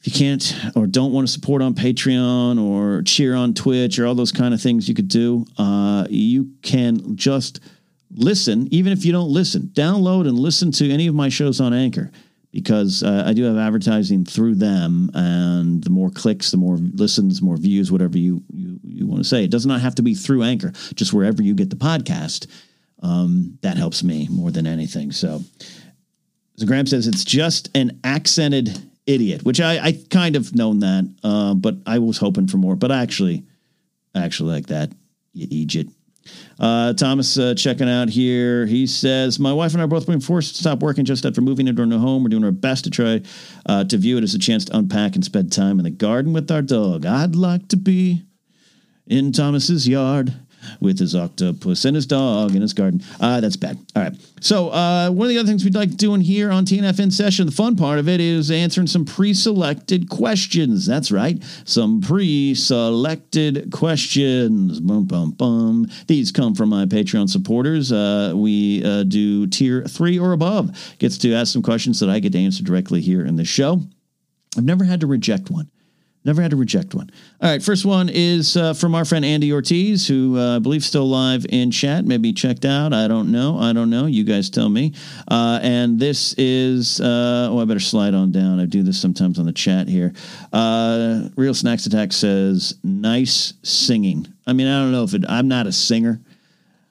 [0.00, 4.06] If you can't or don't want to support on Patreon or cheer on Twitch or
[4.06, 7.60] all those kind of things you could do, uh, you can just
[8.10, 11.72] listen, even if you don't listen, download and listen to any of my shows on
[11.72, 12.10] Anchor
[12.54, 17.42] because uh, I do have advertising through them, and the more clicks, the more listens,
[17.42, 19.42] more views, whatever you you, you want to say.
[19.42, 22.46] It does not have to be through Anchor, just wherever you get the podcast.
[23.02, 25.10] Um, that helps me more than anything.
[25.10, 25.42] So
[26.56, 31.12] so Graham says it's just an accented idiot, which I, I kind of known that,
[31.24, 32.76] uh, but I was hoping for more.
[32.76, 33.44] But I actually,
[34.14, 34.92] actually like that,
[35.32, 35.90] you Egypt.
[36.58, 38.64] Uh, Thomas uh, checking out here.
[38.66, 41.40] He says, My wife and I are both being forced to stop working just after
[41.40, 42.22] moving into our new home.
[42.22, 43.20] We're doing our best to try
[43.66, 46.32] uh, to view it as a chance to unpack and spend time in the garden
[46.32, 47.04] with our dog.
[47.04, 48.22] I'd like to be
[49.06, 50.32] in Thomas's yard
[50.80, 53.02] with his octopus and his dog in his garden.
[53.20, 53.78] Uh, that's bad.
[53.94, 54.14] All right.
[54.40, 57.52] So, uh, one of the other things we'd like doing here on TNF session, the
[57.52, 60.86] fun part of it is answering some pre selected questions.
[60.86, 61.42] That's right.
[61.64, 64.80] Some pre selected questions.
[64.80, 65.88] Bum, bum, bum.
[66.06, 67.92] These come from my Patreon supporters.
[67.92, 72.20] Uh, we uh, do tier three or above, gets to ask some questions that I
[72.20, 73.80] get to answer directly here in the show.
[74.56, 75.70] I've never had to reject one.
[76.26, 77.10] Never had to reject one.
[77.42, 80.82] All right, first one is uh, from our friend Andy Ortiz, who uh, I believe
[80.82, 82.06] still live in chat.
[82.06, 82.94] Maybe checked out.
[82.94, 83.58] I don't know.
[83.58, 84.06] I don't know.
[84.06, 84.94] You guys tell me.
[85.28, 88.58] Uh, and this is uh, oh, I better slide on down.
[88.58, 90.14] I do this sometimes on the chat here.
[90.50, 94.26] Uh, Real Snacks Attack says nice singing.
[94.46, 95.24] I mean, I don't know if it.
[95.28, 96.20] I'm not a singer.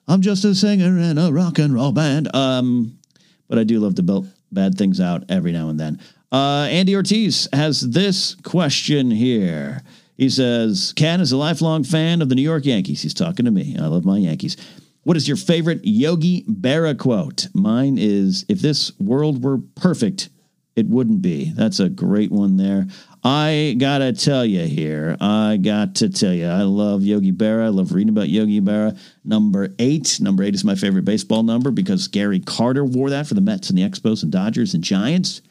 [0.08, 2.34] I'm just a singer in a rock and roll band.
[2.36, 3.00] Um,
[3.48, 6.00] but I do love to belt bad things out every now and then.
[6.34, 9.84] Uh, Andy Ortiz has this question here.
[10.18, 13.04] He says, Ken is a lifelong fan of the New York Yankees.
[13.04, 13.78] He's talking to me.
[13.80, 14.58] I love my Yankees.
[15.04, 17.50] What is your favorite Yogi Berra quote?
[17.54, 20.30] Mine is, if this world were perfect,
[20.76, 21.52] it wouldn't be.
[21.52, 22.88] That's a great one there.
[23.24, 27.66] I gotta tell you here, I got to tell you, I love Yogi Berra.
[27.66, 28.98] I love reading about Yogi Berra.
[29.24, 33.36] Number eight, number eight is my favorite baseball number because Gary Carter wore that for
[33.36, 35.42] the Mets and the Expos and Dodgers and Giants.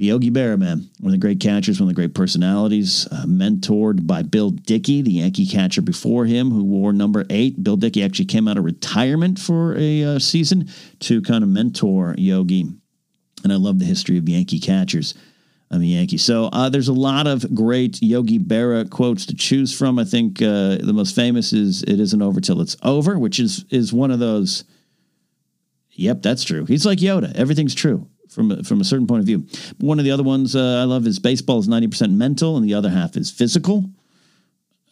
[0.00, 4.06] Yogi Berra, man, one of the great catchers, one of the great personalities, uh, mentored
[4.06, 7.60] by Bill Dickey, the Yankee catcher before him, who wore number eight.
[7.64, 10.68] Bill Dickey actually came out of retirement for a uh, season
[11.00, 12.70] to kind of mentor Yogi.
[13.42, 15.14] And I love the history of Yankee catchers.
[15.72, 16.18] I'm a Yankee.
[16.18, 19.98] So uh, there's a lot of great Yogi Berra quotes to choose from.
[19.98, 23.64] I think uh, the most famous is "It isn't over till it's over," which is
[23.68, 24.64] is one of those.
[25.90, 26.64] Yep, that's true.
[26.64, 27.34] He's like Yoda.
[27.34, 29.46] Everything's true from a, from a certain point of view.
[29.78, 32.64] One of the other ones uh, I love is baseball is ninety percent mental, and
[32.64, 33.84] the other half is physical.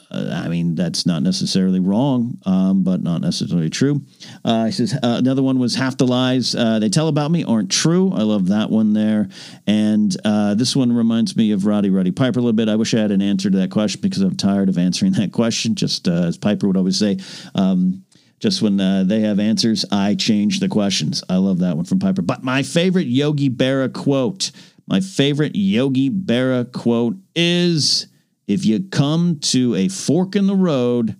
[0.08, 4.02] Uh, I mean, that's not necessarily wrong, um, but not necessarily true.
[4.44, 7.42] Uh, he says uh, another one was half the lies uh, they tell about me
[7.42, 8.12] aren't true.
[8.12, 9.28] I love that one there.
[9.66, 12.68] And uh, this one reminds me of Roddy Roddy Piper a little bit.
[12.68, 15.32] I wish I had an answer to that question because I'm tired of answering that
[15.32, 15.74] question.
[15.74, 17.18] Just uh, as Piper would always say.
[17.56, 18.04] Um,
[18.38, 21.24] just when uh, they have answers, I change the questions.
[21.28, 22.22] I love that one from Piper.
[22.22, 24.50] But my favorite Yogi Berra quote,
[24.86, 28.06] my favorite Yogi Berra quote is
[28.46, 31.16] if you come to a fork in the road,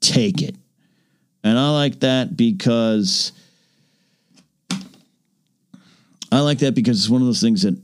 [0.00, 0.56] take it.
[1.42, 3.32] And I like that because
[6.32, 7.78] I like that because it's one of those things that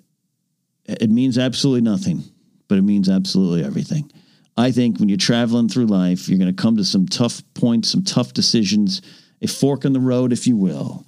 [0.86, 2.24] it means absolutely nothing,
[2.66, 4.10] but it means absolutely everything.
[4.56, 7.90] I think when you're traveling through life, you're going to come to some tough points,
[7.90, 9.00] some tough decisions,
[9.40, 11.06] a fork in the road, if you will.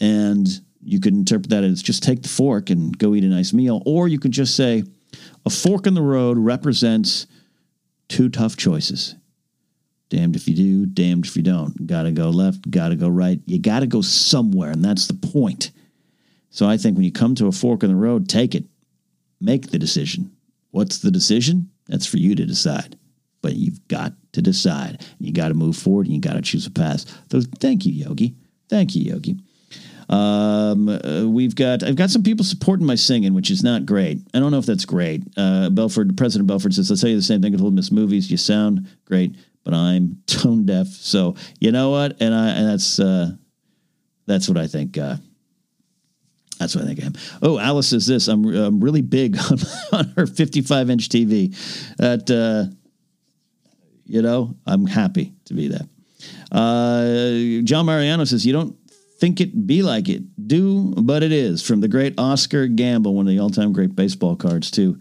[0.00, 0.48] And
[0.82, 3.82] you could interpret that as just take the fork and go eat a nice meal.
[3.84, 4.84] Or you could just say,
[5.44, 7.26] a fork in the road represents
[8.08, 9.14] two tough choices.
[10.08, 11.86] Damned if you do, damned if you don't.
[11.86, 13.40] Got to go left, got to go right.
[13.44, 15.70] You got to go somewhere, and that's the point.
[16.50, 18.64] So I think when you come to a fork in the road, take it.
[19.40, 20.32] Make the decision.
[20.70, 21.70] What's the decision?
[21.88, 22.98] That's for you to decide.
[23.40, 25.04] But you've got to decide.
[25.18, 27.04] You got to move forward and you got to choose a path.
[27.30, 28.34] So thank you, Yogi.
[28.68, 29.38] Thank you, Yogi.
[30.08, 34.20] Um, uh, we've got I've got some people supporting my singing, which is not great.
[34.32, 35.22] I don't know if that's great.
[35.36, 37.54] Uh, Belford, President Belford says, "I'll tell you the same thing.
[37.54, 39.34] I told Miss Movies, you sound great,
[39.64, 40.86] but I'm tone deaf.
[40.86, 42.16] So you know what?
[42.20, 43.32] And I and that's uh,
[44.26, 44.96] that's what I think.
[44.96, 45.16] Uh,
[46.58, 47.12] that's what I think I am.
[47.42, 48.28] Oh, Alice says this.
[48.28, 49.58] I'm, I'm really big on,
[49.92, 51.54] on her 55 inch TV.
[51.96, 52.74] That uh,
[54.04, 55.88] you know, I'm happy to be that.
[56.50, 58.76] Uh, John Mariano says you don't
[59.18, 60.22] think it be like it.
[60.48, 61.62] Do, but it is.
[61.62, 64.98] From the great Oscar Gamble, one of the all time great baseball cards, too.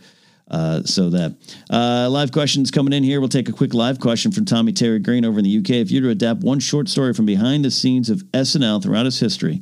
[0.50, 1.36] Uh, so that
[1.70, 3.20] uh, live questions coming in here.
[3.20, 5.72] We'll take a quick live question from Tommy Terry Green over in the UK.
[5.72, 9.06] If you were to adapt one short story from behind the scenes of SNL throughout
[9.06, 9.62] its history,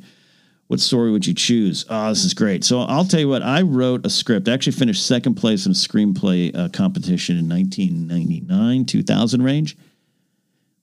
[0.68, 1.86] what story would you choose?
[1.90, 2.64] Oh, this is great.
[2.64, 3.44] So I'll tell you what.
[3.44, 4.48] I wrote a script.
[4.48, 9.78] I actually finished second place in a screenplay uh, competition in 1999, 2000 range.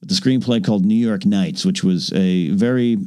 [0.01, 2.99] With the screenplay called New York Nights, which was a very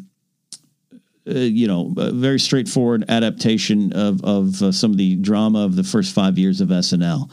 [1.27, 5.83] uh, you know, very straightforward adaptation of of uh, some of the drama of the
[5.83, 7.31] first five years of SNL,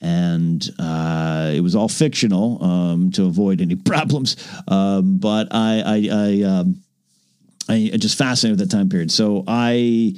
[0.00, 4.36] and uh, it was all fictional um, to avoid any problems.
[4.66, 6.82] Um, but I I I, um,
[7.68, 9.10] I just fascinated with that time period.
[9.10, 10.14] So I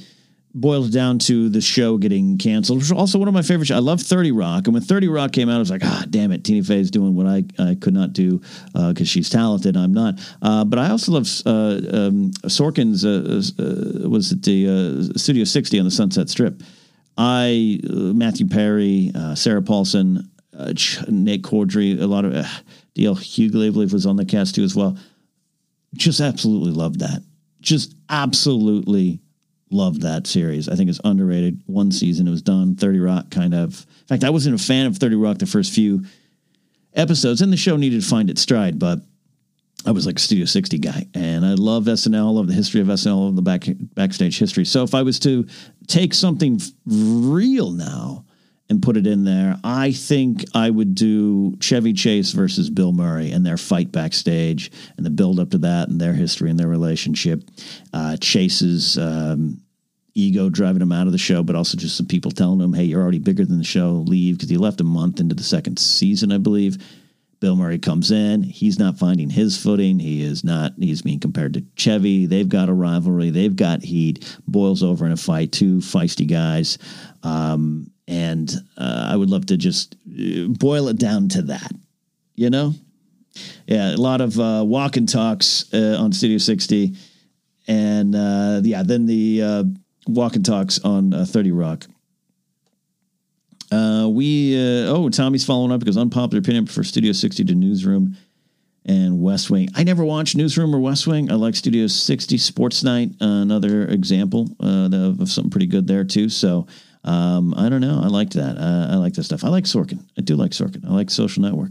[0.55, 3.77] boiled down to the show getting canceled, which was also one of my favorite shows.
[3.77, 4.67] I love 30 Rock.
[4.67, 6.91] And when 30 Rock came out, I was like, ah, damn it, Tina Fey is
[6.91, 8.39] doing what I, I could not do
[8.73, 9.77] because uh, she's talented.
[9.77, 10.15] I'm not.
[10.43, 15.45] Uh, but I also love uh, um, Sorkin's, uh, uh, was it the uh, Studio
[15.45, 16.63] 60 on the Sunset Strip?
[17.17, 20.31] I, Matthew Perry, Sarah Paulson,
[21.09, 22.45] Nate Corddry, a lot of uh,
[22.95, 24.99] DL Hughley, I believe, was on the cast too as well.
[25.95, 27.23] Just absolutely loved that.
[27.61, 29.21] Just absolutely
[29.73, 30.69] Love that series.
[30.69, 31.63] I think it's underrated.
[31.67, 32.75] One season it was done.
[32.75, 33.87] 30 Rock kind of.
[34.01, 36.05] In fact, I wasn't a fan of 30 Rock the first few
[36.95, 38.99] episodes, and the show needed to find its stride, but
[39.87, 41.07] I was like a Studio 60 guy.
[41.15, 44.65] And I love SNL, love the history of SNL, the back, backstage history.
[44.65, 45.47] So if I was to
[45.87, 48.25] take something real now
[48.71, 53.33] and put it in there, I think I would do Chevy Chase versus Bill Murray
[53.33, 56.69] and their fight backstage and the build up to that and their history and their
[56.69, 57.43] relationship.
[57.93, 59.61] Uh, Chase's um,
[60.15, 62.85] ego driving him out of the show, but also just some people telling him, hey,
[62.85, 65.79] you're already bigger than the show, leave, because he left a month into the second
[65.79, 66.79] season, I believe.
[67.41, 68.43] Bill Murray comes in.
[68.43, 69.99] He's not finding his footing.
[69.99, 72.27] He is not, he's being compared to Chevy.
[72.27, 73.31] They've got a rivalry.
[73.31, 74.39] They've got heat.
[74.47, 75.51] Boils over in a fight.
[75.51, 76.77] Two feisty guys.
[77.23, 81.73] Um, and uh, I would love to just uh, boil it down to that,
[82.35, 82.75] you know?
[83.67, 86.95] Yeah, a lot of uh, walk and talks uh, on Studio 60.
[87.69, 89.65] And uh, yeah, then the uh,
[90.09, 91.87] walk and talks on 30 Rock.
[93.71, 94.57] we,
[94.89, 98.17] oh, Tommy's following up because unpopular opinion for Studio 60 to Newsroom
[98.85, 99.69] and West Wing.
[99.77, 101.31] I never watched Newsroom or West Wing.
[101.31, 106.29] I like Studio 60 Sports Night, another example of, of something pretty good there too.
[106.29, 106.67] So,
[107.05, 108.01] um, I don't know.
[108.03, 108.57] I liked that.
[108.59, 109.45] Uh, I like that stuff.
[109.45, 110.05] I like Sorkin.
[110.19, 110.85] I do like Sorkin.
[110.87, 111.71] I like Social Network.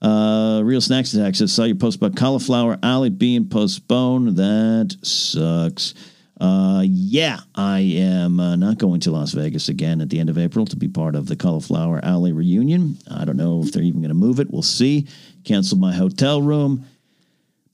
[0.00, 4.36] Uh, Real Snacks Attack says, saw your post about Cauliflower Alley being postponed.
[4.36, 5.94] That sucks.
[6.40, 10.38] Uh, yeah, I am uh, not going to Las Vegas again at the end of
[10.38, 12.98] April to be part of the Cauliflower Alley reunion.
[13.08, 14.50] I don't know if they're even going to move it.
[14.50, 15.06] We'll see.
[15.44, 16.84] Canceled my hotel room.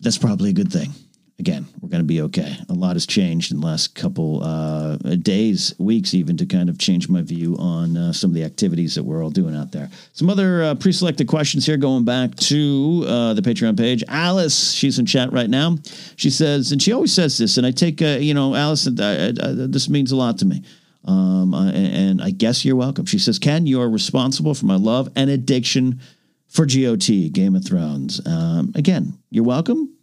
[0.00, 0.90] That's probably a good thing.
[1.38, 2.56] Again, we're going to be okay.
[2.68, 6.78] A lot has changed in the last couple uh, days, weeks, even to kind of
[6.78, 9.88] change my view on uh, some of the activities that we're all doing out there.
[10.12, 14.02] Some other uh, pre selected questions here going back to uh, the Patreon page.
[14.08, 15.76] Alice, she's in chat right now.
[16.16, 19.32] She says, and she always says this, and I take, uh, you know, Alice, uh,
[19.68, 20.64] this means a lot to me.
[21.04, 23.06] Um, and I guess you're welcome.
[23.06, 26.00] She says, Ken, you're responsible for my love and addiction
[26.48, 28.20] for GOT, Game of Thrones.
[28.26, 29.97] Um, again, you're welcome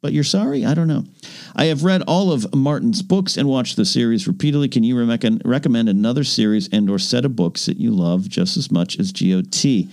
[0.00, 0.64] but you're sorry?
[0.64, 1.04] I don't know.
[1.54, 4.68] I have read all of Martin's books and watched the series repeatedly.
[4.68, 8.56] Can you re- recommend another series and or set of books that you love just
[8.56, 9.88] as much as GOT?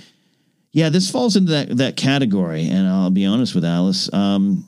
[0.71, 4.11] Yeah, this falls into that that category, and I'll be honest with Alice.
[4.11, 4.67] Um,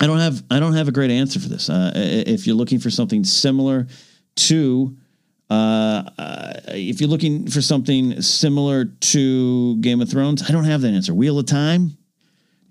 [0.00, 1.68] I don't have I don't have a great answer for this.
[1.68, 3.86] Uh, if you're looking for something similar
[4.36, 4.96] to
[5.50, 10.80] uh, uh, if you're looking for something similar to Game of Thrones, I don't have
[10.82, 11.12] that answer.
[11.12, 11.98] Wheel of Time,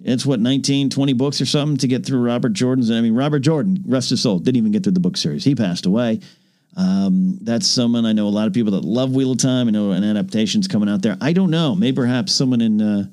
[0.02, 2.92] it's what 19 20 books or something to get through robert jordan's?
[2.92, 5.44] I mean robert jordan rest his soul didn't even get through the book series.
[5.44, 6.22] He passed away.
[6.78, 9.68] Um, that's someone i know a lot of people that love wheel of time.
[9.68, 11.18] I know an adaptation's coming out there.
[11.20, 11.76] I don't know.
[11.76, 13.06] Maybe perhaps someone in, uh,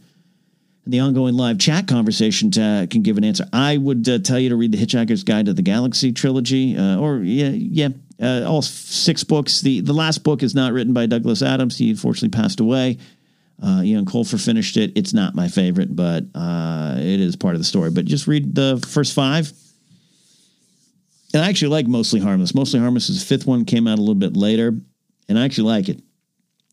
[0.84, 3.46] in the ongoing live chat conversation to, can give an answer.
[3.52, 6.98] I would uh, tell you to read the hitchhiker's guide to the galaxy trilogy uh,
[6.98, 7.88] or yeah yeah
[8.22, 9.60] uh, all six books.
[9.60, 11.76] The, the last book is not written by douglas adams.
[11.76, 12.98] He unfortunately passed away
[13.62, 14.92] uh, Eoin Colfer finished it.
[14.96, 17.90] It's not my favorite, but uh, it is part of the story.
[17.90, 19.52] But just read the first five.
[21.32, 22.54] And I actually like Mostly Harmless.
[22.54, 24.74] Mostly Harmless is the fifth one, came out a little bit later,
[25.28, 26.00] and I actually like it.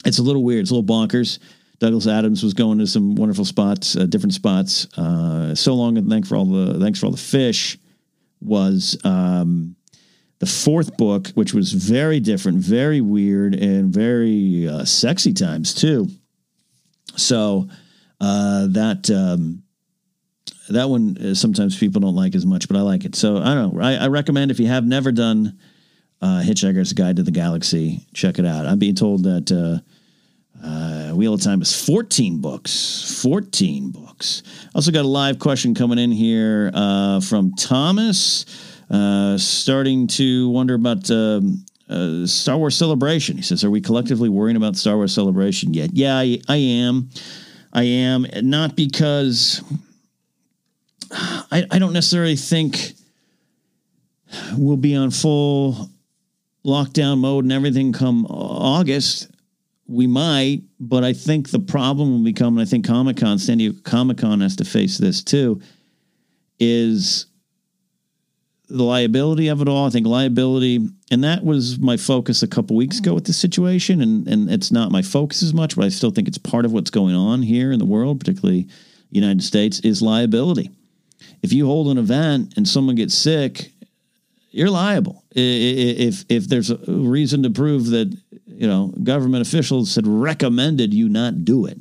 [0.05, 0.61] It's a little weird.
[0.61, 1.39] It's a little bonkers.
[1.79, 4.87] Douglas Adams was going to some wonderful spots, uh, different spots.
[4.97, 7.77] Uh, so long and thanks for all the thanks for all the fish
[8.39, 9.75] was um,
[10.39, 16.07] the fourth book, which was very different, very weird, and very uh, sexy times too.
[17.15, 17.69] So
[18.19, 19.63] uh, that um,
[20.69, 23.15] that one uh, sometimes people don't like as much, but I like it.
[23.15, 23.81] So I don't know.
[23.81, 25.59] I, I recommend if you have never done
[26.21, 28.65] uh, Hitchhiker's Guide to the Galaxy, check it out.
[28.65, 33.21] I'm being told that uh, uh, Wheel of Time is 14 books.
[33.21, 34.41] 14 books.
[34.73, 38.45] Also got a live question coming in here uh, from Thomas,
[39.37, 43.37] starting to wonder about um, uh, Star Wars Celebration.
[43.37, 47.09] He says, "Are we collectively worrying about Star Wars Celebration yet?" Yeah, I, I am.
[47.73, 49.61] I am not because
[51.11, 52.93] I, I don't necessarily think
[54.57, 55.89] we'll be on full
[56.65, 59.29] lockdown mode and everything come August.
[59.87, 63.57] We might, but I think the problem will become, and I think Comic Con, San
[63.57, 65.61] Diego Comic Con has to face this too,
[66.59, 67.25] is
[68.69, 69.85] the liability of it all.
[69.85, 74.01] I think liability, and that was my focus a couple weeks ago with this situation.
[74.01, 76.73] And and it's not my focus as much, but I still think it's part of
[76.73, 78.67] what's going on here in the world, particularly
[79.11, 80.71] United States, is liability.
[81.43, 83.71] If you hold an event and someone gets sick,
[84.49, 85.23] you're liable.
[85.35, 91.09] If if there's a reason to prove that you know government officials had recommended you
[91.09, 91.77] not do it,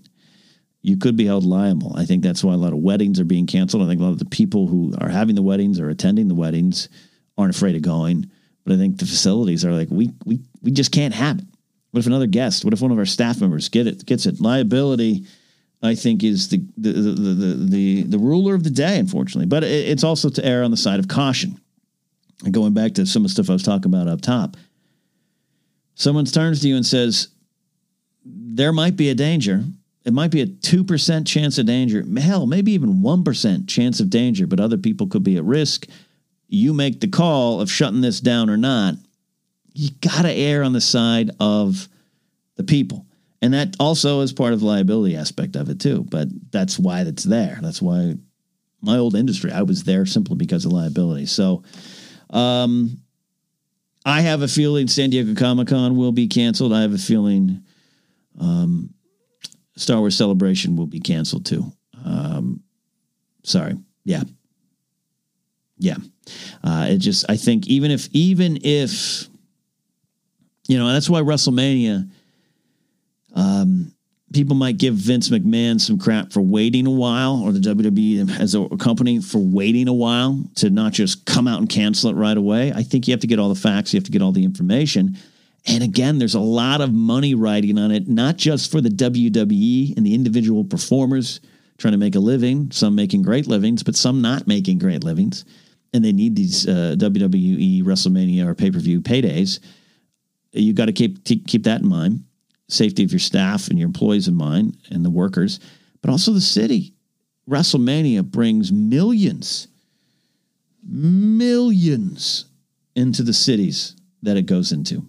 [0.82, 1.94] you could be held liable.
[1.96, 3.82] I think that's why a lot of weddings are being canceled.
[3.82, 6.34] I think a lot of the people who are having the weddings or attending the
[6.34, 6.90] weddings
[7.38, 8.30] aren't afraid of going.
[8.64, 11.44] But I think the facilities are like, we we we just can't have it.
[11.90, 12.64] What if another guest?
[12.64, 14.40] What if one of our staff members get it gets it?
[14.40, 15.26] Liability,
[15.82, 19.46] I think, is the the the the the, the ruler of the day, unfortunately.
[19.46, 21.60] But it, it's also to err on the side of caution.
[22.44, 24.56] And going back to some of the stuff I was talking about up top,
[25.94, 27.28] someone turns to you and says,
[28.24, 29.64] "There might be a danger."
[30.04, 34.46] it might be a 2% chance of danger, hell, maybe even 1% chance of danger,
[34.46, 35.86] but other people could be at risk.
[36.52, 38.94] You make the call of shutting this down or not.
[39.72, 41.88] You got to err on the side of
[42.56, 43.06] the people.
[43.40, 46.04] And that also is part of the liability aspect of it, too.
[46.10, 47.58] But that's why it's there.
[47.62, 48.16] That's why
[48.82, 51.24] my old industry, I was there simply because of liability.
[51.24, 51.62] So,
[52.28, 52.98] um,
[54.04, 56.72] I have a feeling San Diego Comic Con will be canceled.
[56.72, 57.62] I have a feeling
[58.38, 58.92] um,
[59.76, 61.72] Star Wars Celebration will be canceled too.
[62.04, 62.62] Um,
[63.42, 63.76] sorry.
[64.04, 64.24] Yeah.
[65.78, 65.96] Yeah.
[66.62, 69.28] Uh, it just, I think even if, even if,
[70.68, 72.08] you know, that's why WrestleMania,
[73.34, 73.92] um,
[74.32, 78.54] people might give Vince McMahon some crap for waiting a while, or the WWE as
[78.54, 82.36] a company for waiting a while to not just come out and cancel it right
[82.36, 82.72] away.
[82.74, 84.44] I think you have to get all the facts, you have to get all the
[84.44, 85.16] information.
[85.66, 89.96] And again, there's a lot of money riding on it, not just for the WWE
[89.96, 91.40] and the individual performers
[91.78, 95.44] trying to make a living, some making great livings, but some not making great livings.
[95.92, 99.60] And they need these uh, WWE, WrestleMania, or pay per view paydays.
[100.52, 102.24] You got to keep keep that in mind.
[102.68, 105.60] Safety of your staff and your employees in mind, and the workers,
[106.00, 106.94] but also the city.
[107.48, 109.68] WrestleMania brings millions
[110.82, 112.46] millions
[112.94, 115.06] into the cities that it goes into.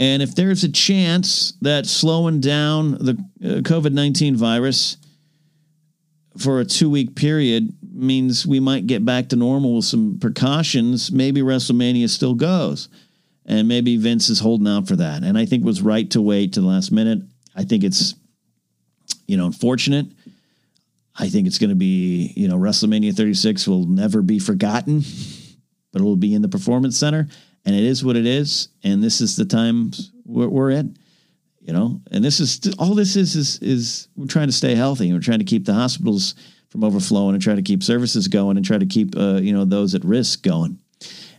[0.00, 4.96] And if there's a chance that slowing down the uh, COVID 19 virus
[6.38, 11.12] for a two week period means we might get back to normal with some precautions,
[11.12, 12.88] maybe WrestleMania still goes.
[13.44, 15.24] And maybe Vince is holding out for that.
[15.24, 17.22] And I think it was right to wait to the last minute.
[17.56, 18.14] I think it's,
[19.26, 20.06] you know, unfortunate.
[21.18, 25.02] I think it's going to be, you know, WrestleMania 36 will never be forgotten,
[25.92, 27.28] but it will be in the Performance Center.
[27.64, 28.68] And it is what it is.
[28.82, 30.96] And this is the times we're, we're in,
[31.60, 35.12] you know, and this is all this is, is, is we're trying to stay healthy.
[35.12, 36.34] We're trying to keep the hospitals
[36.72, 39.66] from overflowing and try to keep services going and try to keep, uh, you know,
[39.66, 40.78] those at risk going.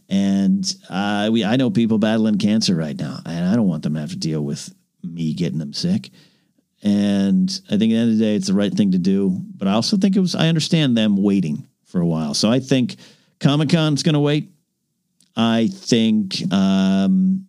[0.08, 3.96] And uh, we, I know people battling cancer right now, and I don't want them
[3.96, 4.72] to have to deal with
[5.02, 6.12] me getting them sick.
[6.84, 9.42] And I think at the end of the day, it's the right thing to do.
[9.56, 12.36] But I also think it was, I understand them waiting for a while.
[12.36, 12.98] So I think
[13.40, 14.52] Comic Con's going to wait.
[15.36, 17.48] I think, um,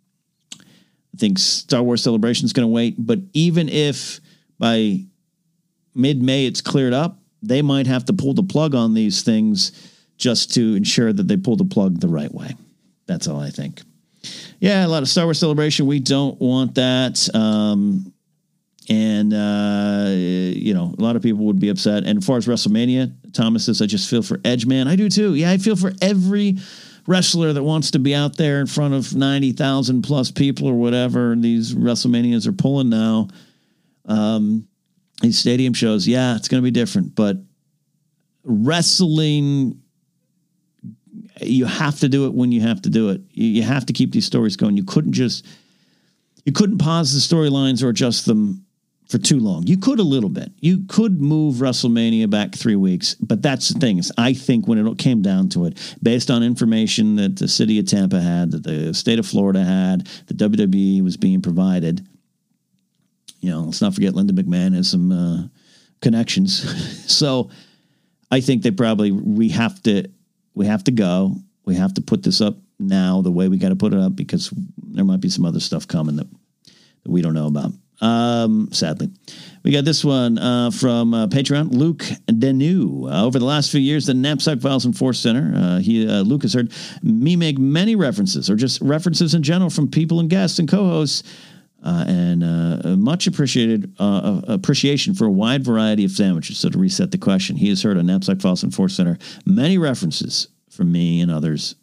[0.58, 2.94] I think Star Wars Celebration is going to wait.
[2.96, 4.20] But even if
[4.58, 5.04] by
[5.94, 7.18] mid May it's cleared up,
[7.48, 9.72] they might have to pull the plug on these things
[10.16, 12.54] just to ensure that they pull the plug the right way.
[13.06, 13.82] That's all I think.
[14.58, 15.86] Yeah, a lot of Star Wars Celebration.
[15.86, 17.28] We don't want that.
[17.34, 18.12] Um,
[18.88, 22.04] and uh, you know, a lot of people would be upset.
[22.04, 24.88] And as far as WrestleMania, Thomas says, "I just feel for Edge, man.
[24.88, 25.34] I do too.
[25.34, 26.58] Yeah, I feel for every
[27.06, 30.74] wrestler that wants to be out there in front of ninety thousand plus people or
[30.74, 33.28] whatever these WrestleManias are pulling now.
[34.06, 34.68] Um,
[35.20, 37.38] these stadium shows, yeah, it's going to be different, but
[38.44, 39.80] wrestling."
[41.40, 43.20] You have to do it when you have to do it.
[43.32, 44.76] You have to keep these stories going.
[44.76, 45.44] You couldn't just
[46.44, 48.64] you couldn't pause the storylines or adjust them
[49.08, 49.66] for too long.
[49.66, 50.50] You could a little bit.
[50.60, 53.98] You could move WrestleMania back three weeks, but that's the thing.
[53.98, 57.78] Is I think when it came down to it, based on information that the city
[57.78, 62.06] of Tampa had, that the state of Florida had, the WWE was being provided.
[63.44, 65.48] You know, let's not forget Linda McMahon has some uh,
[66.00, 66.62] connections.
[67.12, 67.50] so
[68.30, 70.08] I think they probably we have to
[70.54, 71.36] we have to go.
[71.66, 74.16] We have to put this up now the way we got to put it up
[74.16, 76.26] because there might be some other stuff coming that,
[76.64, 77.72] that we don't know about.
[78.00, 79.10] Um, sadly,
[79.62, 81.70] we got this one uh, from uh, Patreon.
[81.70, 83.12] Luke Denu.
[83.12, 85.52] Uh, over the last few years, the Napzok Files and Force Center.
[85.54, 86.72] Uh, he uh, Luke has heard
[87.02, 91.22] me make many references, or just references in general, from people and guests and co-hosts,
[91.84, 96.58] uh, and much appreciated appreciation for a wide variety of sandwiches.
[96.58, 99.78] So to reset the question, he has heard on Napzok Files and Force Center many
[99.78, 101.76] references from me and others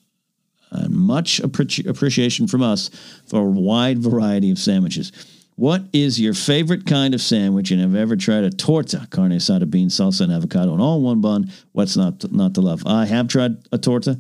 [0.72, 2.90] and much appreciation from us
[3.28, 5.12] for a wide variety of sandwiches.
[5.56, 7.72] What is your favorite kind of sandwich?
[7.72, 11.02] And have you ever tried a torta, carne asada, bean, salsa, and avocado, and all
[11.02, 11.52] one bun?
[11.74, 12.84] What's not to, not to love?
[12.86, 14.18] I have tried a torta,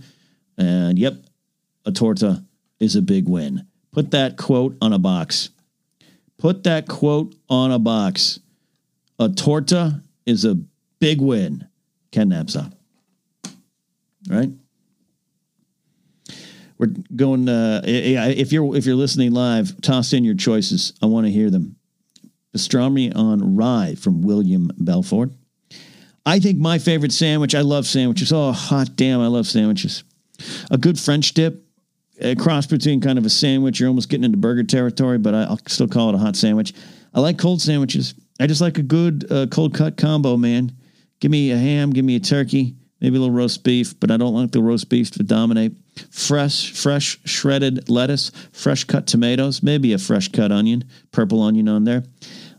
[0.57, 1.15] and yep,
[1.85, 2.43] a torta
[2.79, 3.65] is a big win.
[3.91, 5.49] Put that quote on a box.
[6.41, 8.39] Put that quote on a box.
[9.19, 10.55] A torta is a
[10.99, 11.67] big win.
[12.11, 12.73] Ken Napzok.
[14.27, 14.49] Right?
[16.79, 17.47] We're going.
[17.47, 20.93] Uh, if you're if you're listening live, toss in your choices.
[20.99, 21.75] I want to hear them.
[22.55, 25.31] Pastrami on rye from William Belford.
[26.25, 27.53] I think my favorite sandwich.
[27.53, 28.33] I love sandwiches.
[28.33, 29.21] Oh, hot damn!
[29.21, 30.03] I love sandwiches.
[30.71, 31.63] A good French dip,
[32.21, 33.79] a cross between kind of a sandwich.
[33.79, 36.73] You're almost getting into burger territory, but I'll still call it a hot sandwich.
[37.13, 38.13] I like cold sandwiches.
[38.39, 40.71] I just like a good uh, cold cut combo, man.
[41.19, 44.17] Give me a ham, give me a turkey, maybe a little roast beef, but I
[44.17, 45.73] don't like the roast beef to dominate
[46.09, 51.83] fresh, fresh shredded lettuce, fresh cut tomatoes, maybe a fresh cut onion, purple onion on
[51.83, 52.03] there.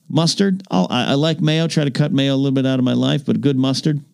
[0.08, 1.66] Mustard, I, I like mayo.
[1.66, 4.04] Try to cut mayo a little bit out of my life, but good mustard.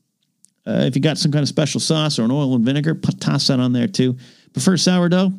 [0.66, 3.20] Uh, if you got some kind of special sauce or an oil and vinegar, put,
[3.20, 4.16] toss that on there too.
[4.52, 5.32] Prefer sourdough,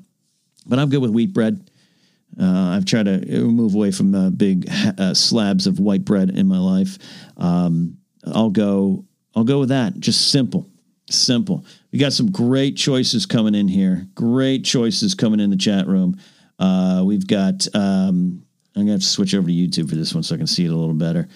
[0.65, 1.69] but I'm good with wheat bread.
[2.39, 6.47] Uh, I've tried to move away from uh, big uh, slabs of white bread in
[6.47, 6.97] my life.
[7.37, 9.05] Um, I'll go.
[9.35, 9.99] I'll go with that.
[9.99, 10.69] Just simple,
[11.09, 11.65] simple.
[11.91, 14.07] We got some great choices coming in here.
[14.15, 16.17] Great choices coming in the chat room.
[16.59, 17.67] Uh, we've got.
[17.73, 18.43] Um,
[18.75, 20.65] I'm gonna have to switch over to YouTube for this one so I can see
[20.65, 21.27] it a little better.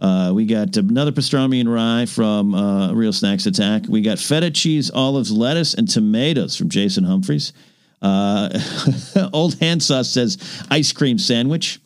[0.00, 3.82] Uh, we got another pastrami and rye from uh, Real Snacks Attack.
[3.88, 7.52] We got feta cheese, olives, lettuce, and tomatoes from Jason Humphreys.
[8.00, 8.48] Uh,
[9.32, 10.38] Old Hand Sauce says
[10.70, 11.80] ice cream sandwich.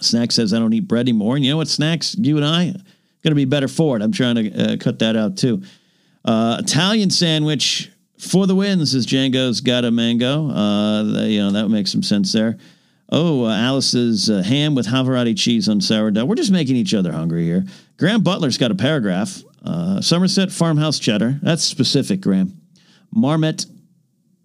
[0.00, 1.36] Snack says I don't eat bread anymore.
[1.36, 2.14] And you know what, Snacks?
[2.18, 2.74] You and I
[3.24, 4.02] going to be better for it.
[4.02, 5.62] I'm trying to uh, cut that out too.
[6.24, 10.50] Uh, Italian sandwich for the win, says Django's got a mango.
[10.50, 12.58] Uh, you know, that makes some sense there.
[13.16, 16.24] Oh, uh, Alice's uh, ham with Havarti cheese on sourdough.
[16.24, 17.64] We're just making each other hungry here.
[17.96, 19.40] Graham Butler's got a paragraph.
[19.64, 21.38] Uh, Somerset farmhouse cheddar.
[21.40, 22.60] That's specific, Graham.
[23.12, 23.66] Marmite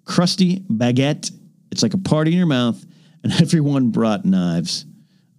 [0.05, 1.31] crusty baguette.
[1.71, 2.79] It's like a party in your mouth,
[3.23, 4.85] and everyone brought knives.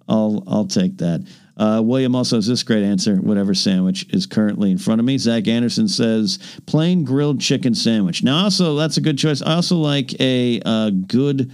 [0.09, 1.24] I'll I'll take that.
[1.57, 3.14] Uh, William also has this great answer.
[3.14, 5.18] Whatever sandwich is currently in front of me.
[5.18, 8.24] Zach Anderson says plain grilled chicken sandwich.
[8.24, 9.41] Now, also that's a good choice.
[9.41, 11.53] I also like a uh, good.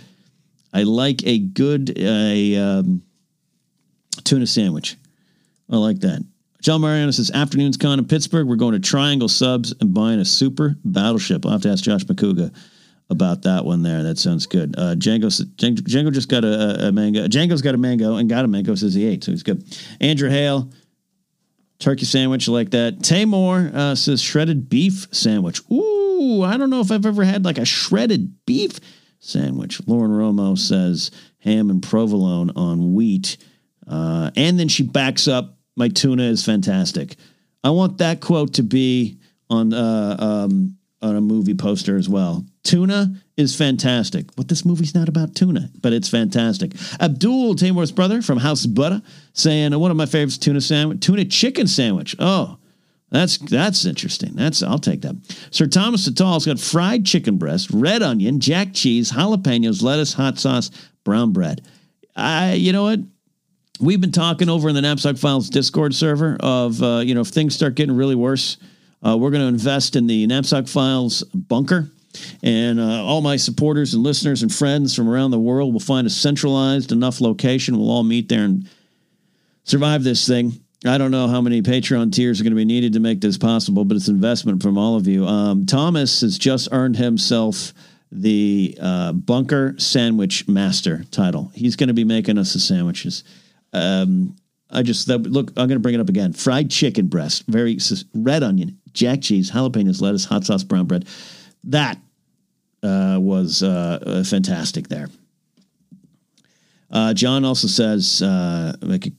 [0.76, 3.02] I like a good a um,
[4.24, 4.96] tuna sandwich.
[5.70, 6.22] I like that.
[6.60, 8.46] John Mariano says afternoons con in Pittsburgh.
[8.46, 11.46] We're going to Triangle Subs and buying a super battleship.
[11.46, 12.54] I'll have to ask Josh Macuga
[13.08, 14.02] about that one there.
[14.02, 14.74] That sounds good.
[14.76, 17.26] Uh, Django, Django just got a, a, mango.
[17.26, 19.64] Django's got a mango and got a mango, says he ate, so he's good.
[20.02, 20.70] Andrew Hale,
[21.78, 22.98] turkey sandwich like that.
[22.98, 25.62] Tamor uh, says shredded beef sandwich.
[25.72, 28.78] Ooh, I don't know if I've ever had like a shredded beef
[29.26, 29.80] sandwich.
[29.86, 31.10] Lauren Romo says
[31.40, 33.36] ham and provolone on wheat.
[33.86, 37.16] Uh, and then she backs up, my tuna is fantastic.
[37.62, 39.18] I want that quote to be
[39.50, 42.44] on uh, um, on a movie poster as well.
[42.64, 44.34] Tuna is fantastic.
[44.34, 46.72] But this movie's not about tuna, but it's fantastic.
[47.00, 49.02] Abdul Tamor's brother from House Butter
[49.34, 52.16] saying one of my favorites tuna sandwich, tuna chicken sandwich.
[52.18, 52.58] Oh,
[53.10, 54.34] that's that's interesting.
[54.34, 55.16] That's I'll take that.
[55.50, 60.70] Sir Thomas Satal's got fried chicken breast, red onion, jack cheese, jalapenos, lettuce, hot sauce,
[61.04, 61.62] brown bread.
[62.16, 63.00] I you know what?
[63.78, 67.28] We've been talking over in the Napzok Files Discord server of uh, you know if
[67.28, 68.56] things start getting really worse,
[69.06, 71.90] uh, we're going to invest in the Napzok Files bunker
[72.42, 76.06] and uh, all my supporters and listeners and friends from around the world will find
[76.06, 77.78] a centralized enough location.
[77.78, 78.68] We'll all meet there and
[79.64, 80.60] survive this thing.
[80.84, 83.38] I don't know how many Patreon tiers are going to be needed to make this
[83.38, 85.26] possible, but it's investment from all of you.
[85.26, 87.72] Um, Thomas has just earned himself
[88.12, 91.50] the uh, Bunker Sandwich Master title.
[91.54, 93.24] He's going to be making us the sandwiches.
[93.72, 94.36] Um,
[94.70, 95.50] I just that, look.
[95.50, 96.32] I'm going to bring it up again.
[96.32, 97.78] Fried chicken breast, very
[98.14, 101.06] red onion, jack cheese, jalapenos, lettuce, hot sauce, brown bread.
[101.64, 101.98] That
[102.82, 105.08] uh, was uh, fantastic there.
[106.90, 109.12] Uh, John also says uh, make a,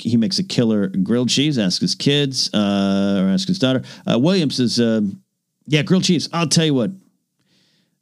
[0.00, 1.58] he makes a killer grilled cheese.
[1.58, 3.82] Ask his kids uh, or ask his daughter.
[4.10, 5.22] Uh, Williams says, um,
[5.66, 6.28] "Yeah, grilled cheese.
[6.32, 6.90] I'll tell you what.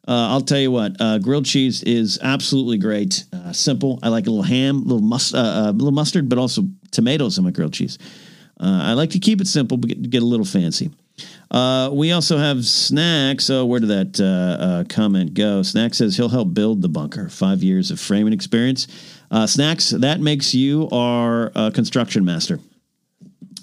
[0.09, 0.99] I'll tell you what.
[1.23, 3.25] grilled cheese is absolutely great.
[3.53, 3.99] simple.
[4.03, 7.51] I like a little ham, a little a little mustard, but also tomatoes in my
[7.51, 7.99] grilled cheese.
[8.59, 10.91] I like to keep it simple, but get, get a little fancy."
[11.53, 13.45] Uh, we also have Snacks.
[13.45, 15.63] So where did that uh, uh, comment go?
[15.63, 17.29] Snacks says he'll help build the bunker.
[17.29, 18.89] Five years of framing experience.
[19.31, 22.59] Uh, Snacks, that makes you our uh, construction master.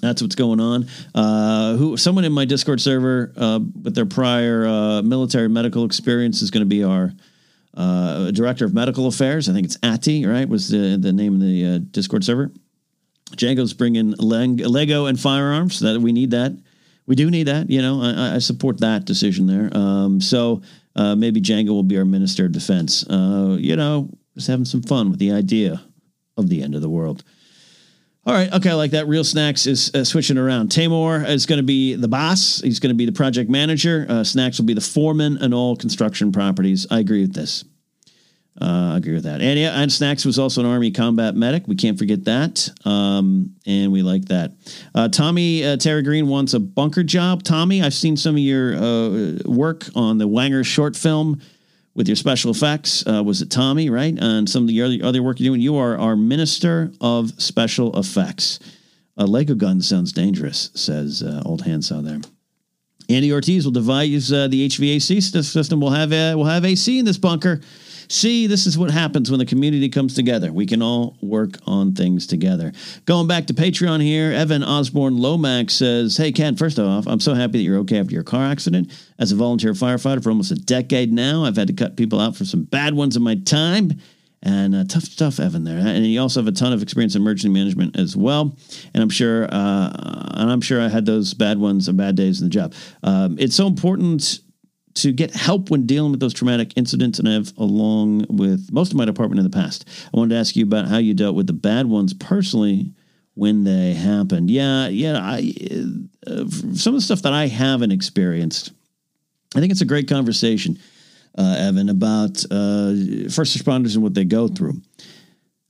[0.00, 0.86] That's what's going on.
[1.14, 3.32] Uh, who someone in my Discord server
[3.82, 7.12] with their prior military medical experience is going to be our
[8.30, 9.48] director of medical affairs.
[9.48, 10.48] I think it's Ati, right?
[10.48, 12.50] Was the the name of the Discord server.
[13.32, 15.80] Django's bringing Lego and firearms.
[15.80, 16.56] That we need that
[17.10, 17.68] we do need that.
[17.68, 19.68] You know, I, I support that decision there.
[19.76, 20.62] Um, so
[20.94, 23.04] uh, maybe Django will be our minister of defense.
[23.10, 25.82] Uh, you know, just having some fun with the idea
[26.36, 27.24] of the end of the world.
[28.24, 29.08] All right, okay, I like that.
[29.08, 30.68] Real Snacks is uh, switching around.
[30.68, 32.60] Tamor is going to be the boss.
[32.60, 34.06] He's going to be the project manager.
[34.08, 36.86] Uh, Snacks will be the foreman in all construction properties.
[36.92, 37.64] I agree with this.
[38.60, 39.40] Uh, I agree with that.
[39.40, 41.66] And yeah, and Snacks was also an Army combat medic.
[41.66, 42.68] We can't forget that.
[42.84, 44.52] Um, and we like that.
[44.94, 47.42] Uh, Tommy uh, Terry Green wants a bunker job.
[47.42, 51.40] Tommy, I've seen some of your uh, work on the Wanger short film
[51.94, 53.06] with your special effects.
[53.06, 54.16] Uh, was it Tommy, right?
[54.20, 55.62] And some of the other, other work you're doing.
[55.62, 58.60] You are our Minister of Special Effects.
[59.16, 62.20] A Lego gun sounds dangerous, says uh, Old Handsaw there.
[63.08, 65.80] Andy Ortiz will devise uh, the HVAC system.
[65.80, 67.60] We'll have we'll have AC in this bunker.
[68.10, 70.52] See, this is what happens when the community comes together.
[70.52, 72.72] We can all work on things together.
[73.06, 77.34] Going back to Patreon here, Evan Osborne Lomax says, Hey, Ken, first off, I'm so
[77.34, 78.92] happy that you're okay after your car accident.
[79.20, 82.34] As a volunteer firefighter for almost a decade now, I've had to cut people out
[82.34, 83.92] for some bad ones in my time.
[84.42, 85.62] And uh, tough stuff, Evan.
[85.62, 88.56] There, and you also have a ton of experience in emergency management as well.
[88.92, 92.40] And I'm sure, uh, and I'm sure I had those bad ones or bad days
[92.40, 92.74] in the job.
[93.04, 94.40] Um, it's so important
[94.94, 98.96] to get help when dealing with those traumatic incidents, and I've, along with most of
[98.96, 101.46] my department in the past, I wanted to ask you about how you dealt with
[101.46, 102.92] the bad ones personally
[103.34, 104.50] when they happened.
[104.50, 105.18] Yeah, yeah.
[105.18, 105.54] I,
[106.26, 108.72] uh, some of the stuff that I haven't experienced,
[109.54, 110.78] I think it's a great conversation,
[111.38, 114.82] uh, Evan, about uh, first responders and what they go through.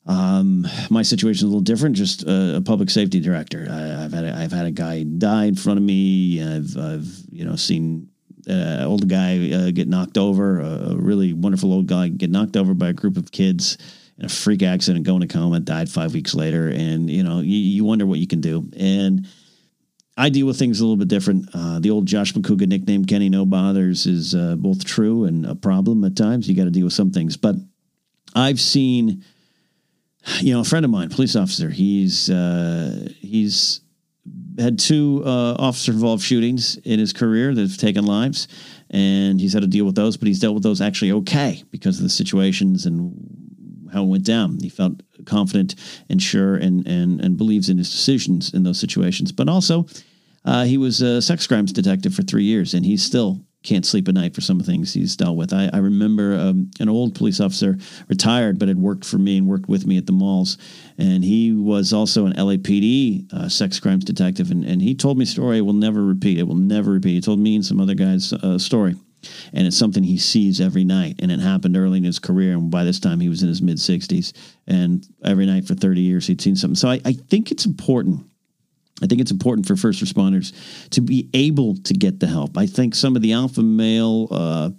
[0.07, 1.95] Um, my situation is a little different.
[1.95, 3.69] Just a, a public safety director.
[3.71, 6.43] I, have had a, I've had a guy die in front of me.
[6.43, 8.10] I've I've you know seen
[8.51, 12.75] uh, old guy uh, get knocked over, a really wonderful old guy get knocked over
[12.75, 13.79] by a group of kids
[14.19, 17.57] in a freak accident, go into coma, died five weeks later, and you know you,
[17.57, 18.69] you wonder what you can do.
[18.77, 19.27] And
[20.21, 21.49] I deal with things a little bit different.
[21.55, 25.55] Uh, the old Josh Macuga nickname, Kenny No Bothers, is uh, both true and a
[25.55, 26.47] problem at times.
[26.47, 27.39] You got to deal with some things.
[27.39, 27.57] But
[28.35, 29.25] I've seen,
[30.41, 33.81] you know, a friend of mine, police officer, he's, uh, he's,
[34.61, 38.49] had two uh, officer involved shootings in his career that have taken lives,
[38.91, 41.97] and he's had to deal with those, but he's dealt with those actually okay because
[41.99, 44.59] of the situations and how it went down.
[44.61, 45.75] He felt confident
[46.09, 49.33] and sure and and and believes in his decisions in those situations.
[49.33, 49.87] But also,
[50.45, 54.09] uh, he was a sex crimes detective for three years, and he's still can't sleep
[54.09, 55.53] at night for some of the things he's dealt with.
[55.53, 59.47] I, I remember um, an old police officer, retired, but had worked for me and
[59.47, 60.57] worked with me at the malls,
[60.99, 65.25] and he was also an LAPD uh, sex crimes detective, and, and he told me
[65.25, 66.39] a story I will never repeat.
[66.39, 67.15] It will never repeat.
[67.15, 68.97] He told me and some other guys a uh, story
[69.53, 71.17] and it's something he sees every night.
[71.19, 73.63] And it happened early in his career, and by this time he was in his
[73.63, 74.33] mid sixties,
[74.67, 76.77] and every night for thirty years he'd seen something.
[76.77, 78.27] So I, I think it's important.
[79.03, 80.53] I think it's important for first responders
[80.91, 82.57] to be able to get the help.
[82.57, 84.71] I think some of the alpha male uh,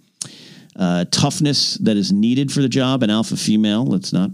[0.76, 4.32] uh, toughness that is needed for the job, and alpha female, let's not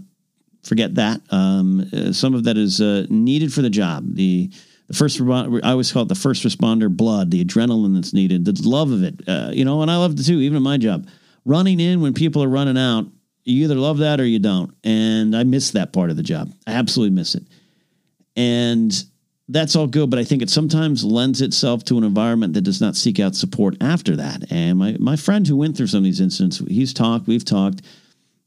[0.62, 1.20] forget that.
[1.30, 4.04] Um, uh, some of that is uh, needed for the job.
[4.14, 4.50] The
[4.88, 8.58] the first I always call it the first responder blood, the adrenaline that's needed, the
[8.66, 9.20] love of it.
[9.28, 11.06] Uh, you know, and I love it too, even in my job.
[11.44, 13.06] Running in when people are running out,
[13.44, 14.74] you either love that or you don't.
[14.84, 16.50] And I miss that part of the job.
[16.66, 17.42] I absolutely miss it.
[18.34, 18.92] And
[19.48, 22.80] that's all good, but I think it sometimes lends itself to an environment that does
[22.80, 24.50] not seek out support after that.
[24.50, 27.82] And my, my friend who went through some of these incidents, he's talked, we've talked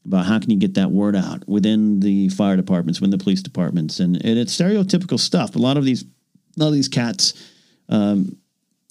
[0.04, 3.42] about how can you get that word out within the fire departments, within the police
[3.42, 4.00] departments.
[4.00, 5.56] And, and it's stereotypical stuff.
[5.56, 6.04] A lot of these
[6.60, 7.34] all these cats
[7.88, 8.36] um,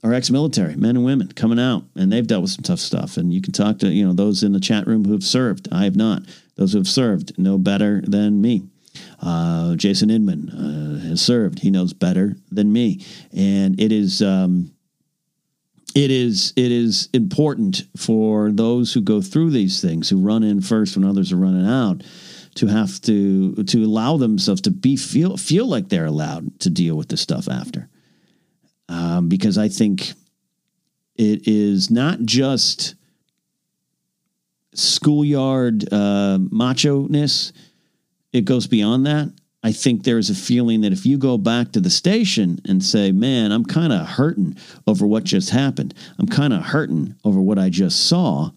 [0.04, 3.18] are ex-military men and women coming out, and they've dealt with some tough stuff.
[3.18, 5.68] And you can talk to you know those in the chat room who have served.
[5.72, 6.24] I have not.
[6.56, 8.64] Those who have served know better than me.
[9.22, 11.60] Uh, Jason Inman uh, has served.
[11.60, 14.22] He knows better than me, and it is.
[14.22, 14.72] Um,
[15.94, 20.62] it is it is important for those who go through these things, who run in
[20.62, 22.04] first when others are running out,
[22.56, 26.96] to have to to allow themselves to be feel feel like they're allowed to deal
[26.96, 27.90] with this stuff after,
[28.90, 30.14] um, because I think
[31.16, 32.96] it is not just
[34.74, 37.52] schoolyard uh, macho ness.
[38.34, 39.32] It goes beyond that.
[39.64, 43.12] I think there's a feeling that if you go back to the station and say,
[43.12, 44.58] man, I'm kind of hurting
[44.88, 48.52] over what just happened, I'm kind of hurting over what I just saw,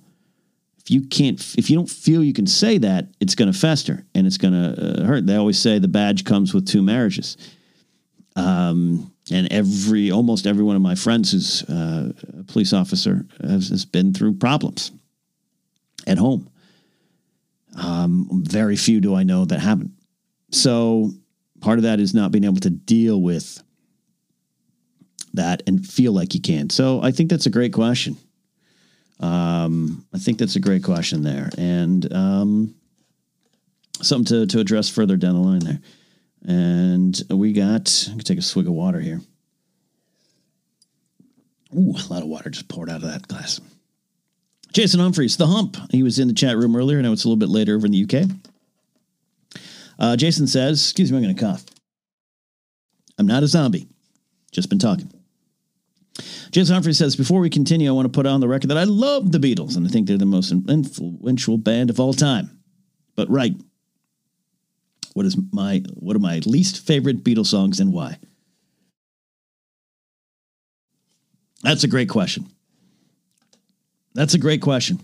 [0.85, 4.05] if you can't if you don't feel you can say that it's going to fester
[4.15, 5.27] and it's going to uh, hurt.
[5.27, 7.39] They always say the badge comes with two marriages.
[8.37, 13.71] Um, and every almost every one of my friends who's uh, a police officer has,
[13.71, 14.91] has, been through problems
[16.07, 16.51] at home
[17.77, 19.93] um, very few do i know that haven't
[20.51, 21.11] so
[21.61, 23.63] part of that is not being able to deal with
[25.33, 28.17] that and feel like you can so i think that's a great question
[29.21, 32.75] um, I think that's a great question there, and um,
[34.03, 35.81] something to, to address further down the line there.
[36.47, 39.21] And we got, I can take a swig of water here.
[41.75, 43.61] Ooh, a lot of water just poured out of that glass.
[44.75, 45.77] Jason Humphreys, the hump.
[45.91, 47.01] He was in the chat room earlier.
[47.01, 48.29] Now it's a little bit later over in the UK.
[49.99, 51.65] Uh, Jason says, Excuse me, I'm going to cough.
[53.17, 53.89] I'm not a zombie,
[54.51, 55.11] just been talking.
[56.51, 58.83] Jason Humphrey says, Before we continue, I want to put on the record that I
[58.83, 62.59] love the Beatles and I think they're the most influential band of all time.
[63.15, 63.55] But, right,
[65.13, 68.19] what is my what are my least favorite Beatles songs and why?
[71.63, 72.49] That's a great question.
[74.15, 75.01] That's a great question.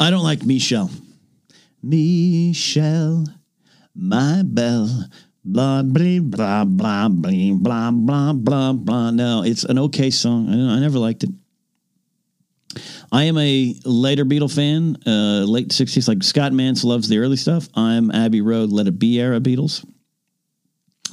[0.00, 0.90] I don't like Michelle.
[1.82, 3.24] Michelle,
[3.94, 5.06] my belle,
[5.44, 9.10] blah blah blah blah blah blah blah blah blah.
[9.10, 10.48] No, it's an okay song.
[10.48, 11.30] I, I never liked it.
[13.12, 16.08] I am a later Beatle fan, uh, late '60s.
[16.08, 17.68] Like Scott Mantz loves the early stuff.
[17.74, 19.84] I'm Abbey Road, Let It Be era Beatles.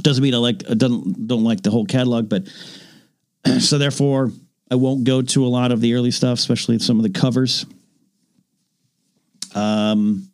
[0.01, 2.47] Doesn't mean I like don't don't like the whole catalog, but
[3.59, 4.31] so therefore
[4.71, 7.65] I won't go to a lot of the early stuff, especially some of the covers.
[9.55, 10.29] Um,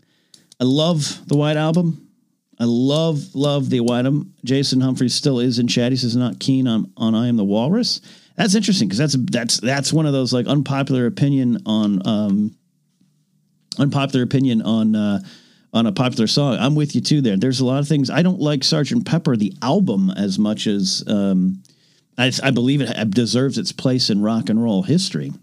[0.60, 2.10] I love the White Album.
[2.60, 4.34] I love, love the White Album.
[4.44, 5.92] Jason Humphreys still is in chat.
[5.92, 8.02] He says not keen on on I am the Walrus.
[8.38, 12.56] That's interesting because that's that's that's one of those like unpopular opinion on um
[13.78, 15.20] unpopular opinion on uh
[15.76, 16.58] on a popular song.
[16.58, 17.36] I'm with you too there.
[17.36, 21.04] There's a lot of things I don't like Sergeant Pepper the album as much as
[21.06, 21.62] um
[22.18, 25.34] I, I believe it deserves its place in rock and roll history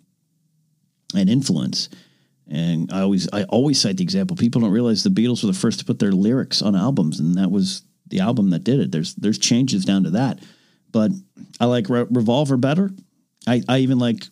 [1.15, 1.91] and influence.
[2.49, 4.37] And I always I always cite the example.
[4.37, 7.37] People don't realize the Beatles were the first to put their lyrics on albums, and
[7.37, 8.91] that was the album that did it.
[8.91, 10.39] There's there's changes down to that,
[10.91, 11.13] but
[11.61, 12.91] I like Re- Revolver better.
[13.47, 14.25] I I even like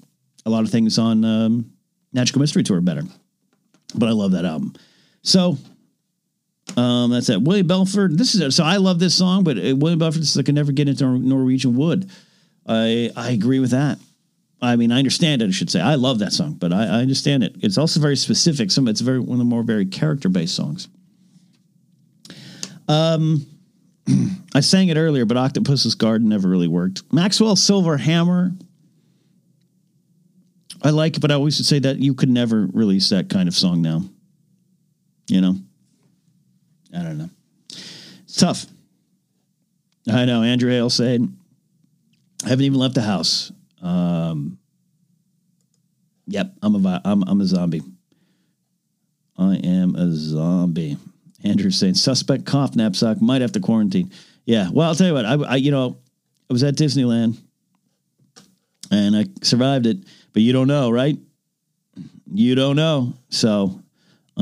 [0.47, 1.73] a lot of things on um,
[2.13, 3.03] Magical Mystery Tour better,
[3.95, 4.75] but I love that album.
[5.23, 5.59] So
[6.77, 7.43] um, that's it.
[7.43, 8.19] William Belford.
[8.19, 10.73] This is so I love this song, but uh, William Belford says I can never
[10.73, 12.11] get into Norwegian Wood.
[12.67, 13.99] I I agree with that.
[14.63, 15.49] I mean, I understand it.
[15.49, 17.57] I should say I love that song, but I, I understand it.
[17.61, 18.71] It's also very specific.
[18.71, 20.89] Some it's very one of the more very character based songs.
[22.89, 23.47] Um,
[24.55, 27.11] I sang it earlier, but Octopus's Garden never really worked.
[27.13, 28.53] Maxwell Silver Hammer.
[30.83, 33.49] I like it, but I always would say that you could never release that kind
[33.49, 34.03] of song now.
[35.29, 35.57] You know,
[36.97, 37.31] I don't know.
[37.71, 38.67] It's tough.
[40.11, 40.43] I know.
[40.43, 41.27] Andrew Hale said,
[42.45, 43.53] I haven't even left the house.
[43.83, 44.59] Um,
[46.27, 47.83] yep, I'm a I'm I'm a zombie.
[49.39, 50.97] I am a zombie.
[51.43, 54.11] Andrew saying suspect cough Napzok might have to quarantine.
[54.45, 55.25] Yeah, well, I'll tell you what.
[55.25, 55.99] I, I you know
[56.49, 57.39] I was at Disneyland
[58.91, 59.99] and I survived it,
[60.33, 61.17] but you don't know, right?
[62.33, 63.81] You don't know, so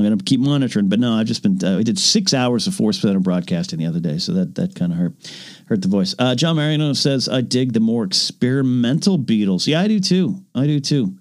[0.07, 0.89] I'm to keep monitoring.
[0.89, 1.59] But no, I've just been.
[1.63, 4.75] Uh, I did six hours of Force Center broadcasting the other day, so that that
[4.75, 5.13] kind of hurt
[5.67, 6.15] hurt the voice.
[6.19, 9.67] Uh, John Mariano says I dig the more experimental Beatles.
[9.67, 10.43] Yeah, I do too.
[10.55, 11.17] I do too.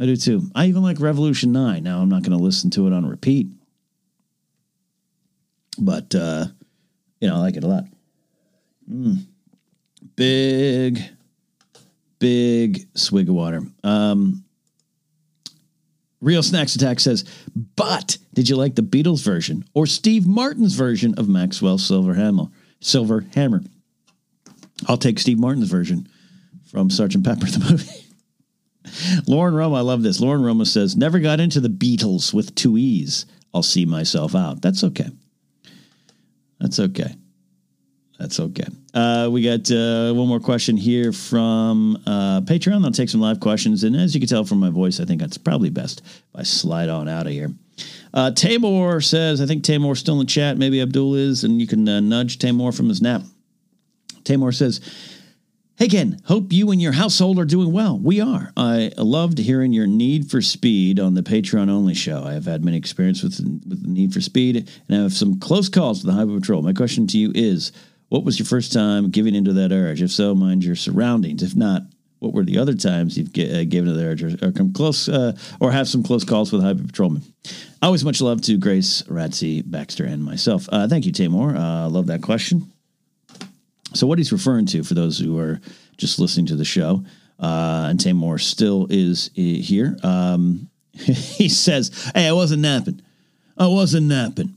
[0.00, 0.42] I do too.
[0.54, 1.82] I even like Revolution Nine.
[1.82, 3.48] Now I'm not going to listen to it on repeat,
[5.78, 6.46] but uh,
[7.20, 7.84] you know I like it a lot.
[8.90, 9.26] Mm.
[10.16, 11.02] Big,
[12.18, 13.62] big swig of water.
[13.84, 14.44] Um,
[16.22, 17.24] Real Snacks Attack says,
[17.76, 22.46] but did you like the Beatles version or Steve Martin's version of Maxwell Silver Hammer?
[22.80, 23.62] Silver Hammer.
[24.86, 26.08] I'll take Steve Martin's version
[26.70, 28.06] from Sergeant Pepper the movie.
[29.26, 30.20] Lauren Roma, I love this.
[30.20, 33.26] Lauren Roma says, never got into the Beatles with two E's.
[33.52, 34.62] I'll see myself out.
[34.62, 35.10] That's okay.
[36.60, 37.16] That's okay.
[38.18, 38.68] That's okay.
[38.94, 42.84] Uh, we got uh, one more question here from uh, Patreon.
[42.84, 43.84] I'll take some live questions.
[43.84, 46.42] And as you can tell from my voice, I think that's probably best if I
[46.42, 47.50] slide on out of here.
[48.12, 50.58] Uh, Tamor says, I think Tamor's still in the chat.
[50.58, 53.22] Maybe Abdul is, and you can uh, nudge Tamor from his nap.
[54.24, 54.80] Tamor says,
[55.76, 57.98] Hey Ken, hope you and your household are doing well.
[57.98, 58.52] We are.
[58.56, 62.22] I loved hearing your Need for Speed on the Patreon only show.
[62.22, 65.40] I have had many experience with, with the Need for Speed, and I have some
[65.40, 66.62] close calls with the Highway Patrol.
[66.62, 67.72] My question to you is,
[68.12, 70.02] what was your first time giving into that urge?
[70.02, 71.42] If so, mind your surroundings.
[71.42, 71.80] If not,
[72.18, 74.74] what were the other times you've get, uh, given to the urge or, or come
[74.74, 77.22] close uh, or have some close calls with highway patrolmen?
[77.80, 80.68] Always much love to Grace, Ratsy, Baxter, and myself.
[80.70, 81.56] Uh, thank you, Tamor.
[81.56, 82.70] Uh, love that question.
[83.94, 85.62] So, what he's referring to, for those who are
[85.96, 87.02] just listening to the show,
[87.40, 89.96] uh, and Tamor still is here.
[90.02, 93.00] Um, he says, "Hey, I wasn't napping.
[93.56, 94.52] I wasn't napping."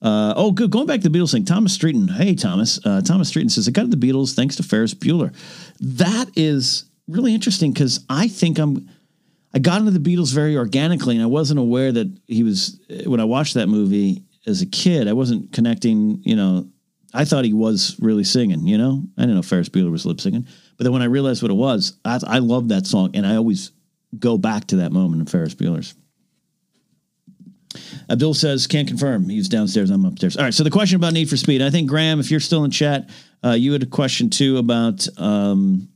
[0.00, 0.70] Uh, oh, good.
[0.70, 2.10] Going back to the Beatles thing, Thomas Streeton.
[2.10, 2.78] Hey, Thomas.
[2.84, 5.34] Uh, Thomas Streeton says, I got to the Beatles thanks to Ferris Bueller.
[5.80, 8.88] That is really interesting because I think I'm.
[9.54, 12.78] I got into the Beatles very organically, and I wasn't aware that he was.
[13.06, 16.20] When I watched that movie as a kid, I wasn't connecting.
[16.22, 16.68] You know,
[17.14, 18.66] I thought he was really singing.
[18.66, 20.46] You know, I didn't know Ferris Bueller was lip singing,
[20.76, 23.36] but then when I realized what it was, I, I love that song, and I
[23.36, 23.72] always
[24.18, 25.94] go back to that moment in Ferris Bueller's.
[28.10, 29.28] Abdul says, can't confirm.
[29.28, 29.90] He's downstairs.
[29.90, 30.36] I'm upstairs.
[30.36, 30.54] All right.
[30.54, 31.60] So the question about Need for Speed.
[31.60, 33.10] I think, Graham, if you're still in chat,
[33.44, 35.88] uh, you had a question too about um,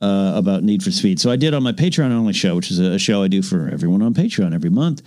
[0.00, 1.18] uh, about Need for Speed.
[1.18, 3.68] So I did on my Patreon only show, which is a show I do for
[3.68, 5.02] everyone on Patreon every month.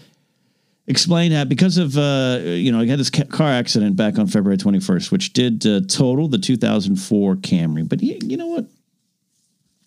[0.88, 4.58] Explain that because of, uh, you know, I had this car accident back on February
[4.58, 7.88] 21st, which did uh, total the 2004 Camry.
[7.88, 8.66] But you know what?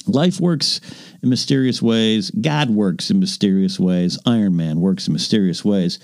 [0.07, 0.81] Life works
[1.23, 2.31] in mysterious ways.
[2.31, 4.19] God works in mysterious ways.
[4.27, 5.99] Iron Man works in mysterious ways.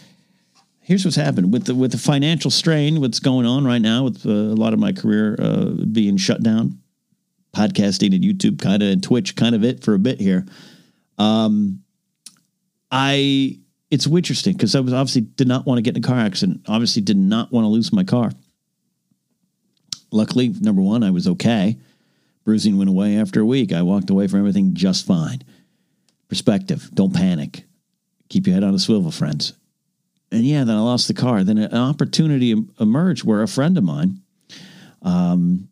[0.81, 3.01] Here's what's happened with the with the financial strain.
[3.01, 6.43] What's going on right now with uh, a lot of my career uh, being shut
[6.43, 6.79] down,
[7.55, 10.47] podcasting and YouTube kind of and Twitch kind of it for a bit here.
[11.19, 11.83] Um,
[12.91, 13.59] I
[13.91, 16.61] it's interesting because I was obviously did not want to get in a car accident.
[16.69, 18.31] Obviously, did not want to lose my car.
[20.13, 21.79] Luckily, number one, I was okay.
[22.47, 23.73] Bruising went away after a week.
[23.73, 25.43] I walked away from everything just fine.
[26.29, 26.89] Perspective.
[26.95, 27.65] Don't panic.
[28.29, 29.53] Keep your head on a swivel, friends.
[30.31, 31.43] And yeah, then I lost the car.
[31.43, 34.23] Then an opportunity emerged where a friend of mine,
[35.03, 35.69] um,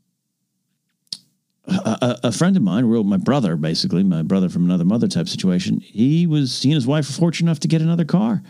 [1.69, 5.29] a, a, friend of mine, real my brother, basically my brother from another mother type
[5.29, 5.79] situation.
[5.81, 8.43] He was he and his wife were fortunate enough to get another car,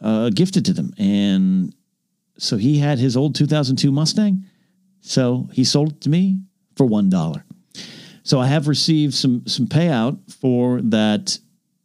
[0.00, 1.74] uh, gifted to them, and
[2.38, 4.44] so he had his old 2002 Mustang.
[5.02, 6.40] So he sold it to me
[6.76, 7.44] for one dollar.
[8.22, 11.38] So I have received some some payout for that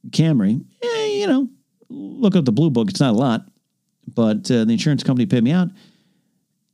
[0.09, 0.63] Camry.
[0.81, 1.49] Eh, you know,
[1.89, 3.47] look at the blue book; it's not a lot,
[4.07, 5.69] but uh, the insurance company paid me out.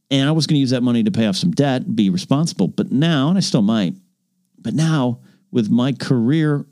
[0.09, 2.67] And I was going to use that money to pay off some debt, be responsible.
[2.67, 3.93] But now, and I still might,
[4.59, 5.21] but now
[5.51, 6.65] with my career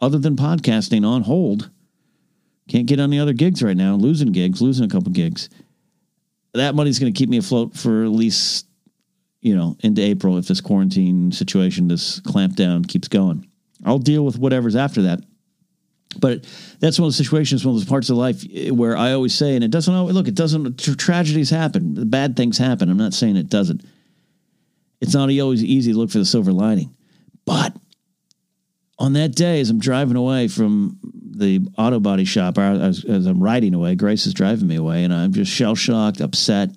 [0.00, 1.70] other than podcasting on hold,
[2.68, 5.48] can't get the other gigs right now, losing gigs, losing a couple gigs.
[6.54, 8.66] That money's going to keep me afloat for at least,
[9.40, 13.46] you know, into April if this quarantine situation, this clampdown keeps going.
[13.84, 15.20] I'll deal with whatever's after that.
[16.18, 16.46] But
[16.80, 19.34] that's one of the situations, one of those parts of life eh, where I always
[19.34, 22.90] say, and it doesn't always look, it doesn't, tra- tragedies happen, bad things happen.
[22.90, 23.84] I'm not saying it doesn't.
[25.00, 26.94] It's not always easy to look for the silver lining.
[27.44, 27.76] But
[28.98, 33.40] on that day, as I'm driving away from the auto body shop, as, as I'm
[33.40, 36.70] riding away, Grace is driving me away, and I'm just shell shocked, upset,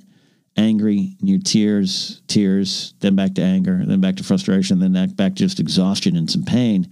[0.57, 5.35] angry, near tears, tears, then back to anger, then back to frustration, then back, back
[5.35, 6.89] to just exhaustion and some pain.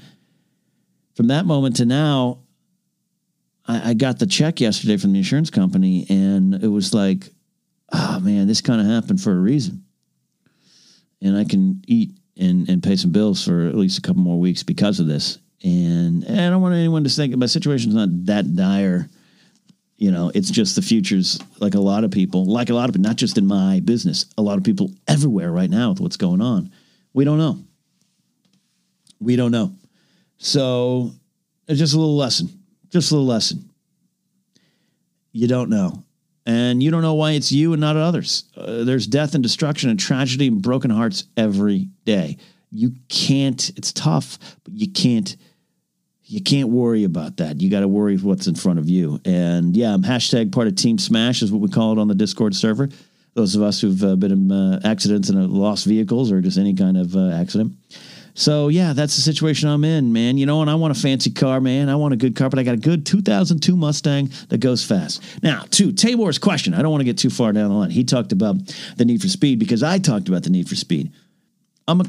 [1.16, 2.40] From that moment to now,
[3.68, 7.30] I, I got the check yesterday from the insurance company, and it was like,
[7.92, 9.84] oh man, this kind of happened for a reason.
[11.22, 14.40] And I can eat and, and pay some bills for at least a couple more
[14.40, 15.40] weeks because of this.
[15.64, 19.10] And, and I don't want anyone to think my situation's not that dire.
[20.00, 22.98] You know, it's just the futures, like a lot of people, like a lot of
[22.98, 26.40] not just in my business, a lot of people everywhere right now with what's going
[26.42, 26.72] on.
[27.14, 27.60] We don't know.
[29.20, 29.74] We don't know.
[30.38, 31.12] So
[31.68, 32.48] just a little lesson,
[32.90, 33.70] just a little lesson.
[35.34, 36.06] You don't know.
[36.46, 38.46] And you don't know why it's you and not others.
[38.56, 42.38] Uh, there's death and destruction and tragedy and broken hearts every day.
[42.72, 45.36] You can't, it's tough, but you can't
[46.30, 47.60] you can't worry about that.
[47.60, 49.20] You got to worry what's in front of you.
[49.26, 52.14] And yeah, I'm hashtag part of Team Smash is what we call it on the
[52.14, 52.88] Discord server.
[53.34, 56.76] Those of us who've uh, been in uh, accidents and lost vehicles or just any
[56.76, 57.74] kind of uh, accident.
[58.36, 60.38] So yeah, that's the situation I'm in, man.
[60.38, 61.90] You know, and I want a fancy car, man.
[61.90, 65.24] I want a good car, but I got a good 2002 Mustang that goes fast.
[65.42, 67.90] Now, to Tamor's question, I don't want to get too far down the line.
[67.90, 68.56] He talked about
[68.98, 71.12] the need for speed because I talked about the need for speed.
[71.88, 72.06] I'm a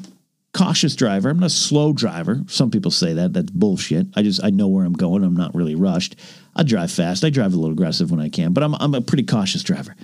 [0.53, 1.31] cautious driver.
[1.31, 2.43] I'm not a slow driver.
[2.47, 3.33] Some people say that.
[3.33, 4.09] That's bullshit.
[4.15, 5.25] I just I know where I'm going.
[5.25, 6.17] I'm not really rushed.
[6.57, 7.25] I drive fast.
[7.25, 9.95] I drive a little aggressive when I can, but I'm I'm a pretty cautious driver.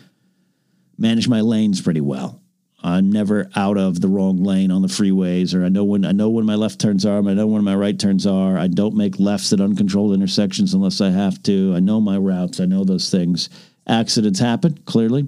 [0.99, 2.41] Manage my lanes pretty well.
[2.83, 6.13] I'm never out of the wrong lane on the freeways, or I know when I
[6.13, 7.19] know when my left turns are.
[7.19, 8.57] I know when my right turns are.
[8.57, 11.75] I don't make lefts at uncontrolled intersections unless I have to.
[11.75, 12.61] I know my routes.
[12.61, 13.49] I know those things.
[13.89, 15.27] Accidents happen clearly.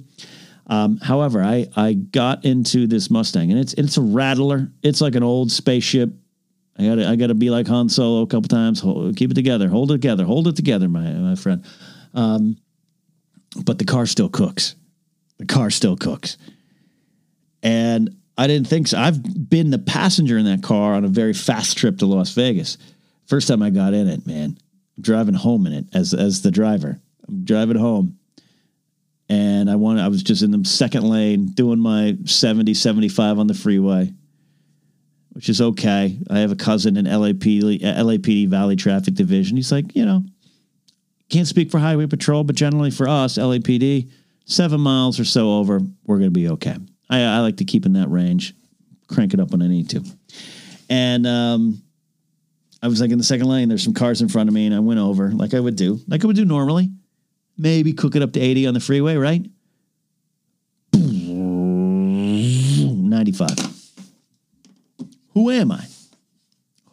[0.69, 4.71] Um, however, I, I got into this Mustang and it's it's a rattler.
[4.83, 6.11] It's like an old spaceship.
[6.79, 8.81] I got I got to be like Han Solo a couple times.
[8.81, 9.69] Hold, keep it together.
[9.69, 10.25] Hold it together.
[10.25, 11.65] Hold it together, my my friend.
[12.15, 12.59] Um,
[13.65, 14.75] but the car still cooks.
[15.39, 16.37] The car still cooks.
[17.63, 18.99] And I didn't think so.
[18.99, 22.79] I've been the passenger in that car on a very fast trip to Las Vegas.
[23.27, 24.59] First time I got in it, man,
[24.97, 27.01] I'm driving home in it as as the driver.
[27.27, 28.18] I'm driving home
[29.29, 33.47] and I wanted I was just in the second lane doing my 70 75 on
[33.47, 34.13] the freeway
[35.39, 36.19] which is okay.
[36.29, 39.57] I have a cousin in LAPD LAPD Valley Traffic Division.
[39.57, 40.25] He's like, you know,
[41.31, 44.11] can't speak for Highway Patrol, but generally for us LAPD,
[44.47, 46.75] 7 miles or so over, we're going to be okay.
[47.09, 48.53] I, I like to keep in that range,
[49.07, 50.03] crank it up when I need to.
[50.91, 51.83] And um
[52.83, 54.75] I was like in the second lane, there's some cars in front of me, and
[54.75, 56.91] I went over like I would do, like I would do normally
[57.59, 59.45] maybe cook it up to 80 on the freeway, right?
[63.09, 63.49] 95.
[65.35, 65.85] Who am I?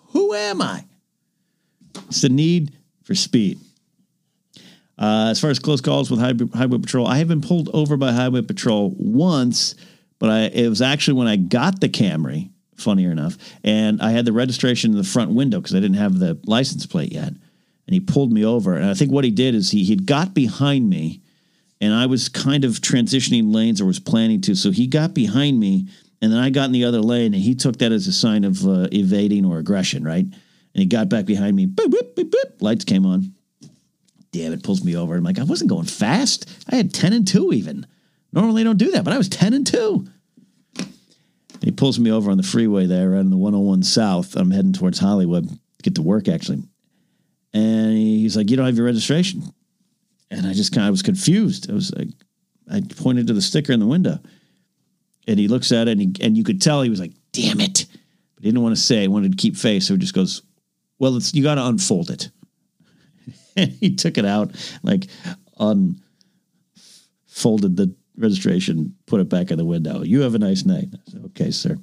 [0.10, 0.86] Who am I?
[2.08, 2.74] It's the need
[3.04, 3.60] for speed.
[4.98, 7.98] Uh, as far as close calls with highway, highway patrol, I have been pulled over
[7.98, 9.76] by highway patrol once,
[10.20, 14.26] but I, it was actually when I got the Camry, funnier enough, and I had
[14.26, 17.34] the registration in the front window because I didn't have the license plate yet
[17.88, 18.76] and he pulled me over.
[18.76, 21.22] And I think what he did is he he'd got behind me,
[21.80, 24.56] and I was kind of transitioning lanes or was planning to.
[24.56, 25.88] So he got behind me,
[26.22, 28.44] and then I got in the other lane, and he took that as a sign
[28.44, 30.26] of uh, evading or aggression, right?
[30.26, 31.68] And he got back behind me.
[31.68, 32.62] Boop, boop, boop, boop.
[32.62, 33.34] Lights came on.
[34.32, 35.16] Damn, it pulls me over.
[35.16, 36.50] I'm like, I wasn't going fast.
[36.70, 37.88] I had 10 and 2 even.
[38.34, 40.06] Normally I don't do that, but I was 10 and 2.
[40.78, 44.36] And he pulls me over on the freeway there, right on the 101 South.
[44.36, 45.48] I'm heading towards Hollywood,
[45.84, 46.64] get to work actually.
[47.56, 49.42] And he's like, "You don't have your registration."
[50.30, 51.72] And I just kind of was confused.
[51.72, 52.10] I was like,
[52.70, 54.20] I pointed to the sticker in the window,
[55.26, 57.62] and he looks at it, and he, and you could tell he was like, "Damn
[57.62, 57.86] it!"
[58.36, 59.04] But he didn't want to say.
[59.04, 60.42] He wanted to keep face, so he just goes,
[61.00, 62.30] "Well, it's you got to unfold it."
[63.56, 64.52] and he took it out,
[64.84, 65.08] like
[65.58, 65.96] unfolded
[67.78, 70.04] the registration, put it back in the window.
[70.04, 70.90] You have a nice night.
[71.08, 71.78] Said, okay, sir.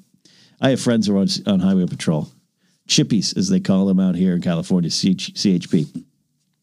[0.61, 2.31] I have friends who are on, on highway patrol
[2.89, 6.05] chippies, as they call them out here in California, CHP.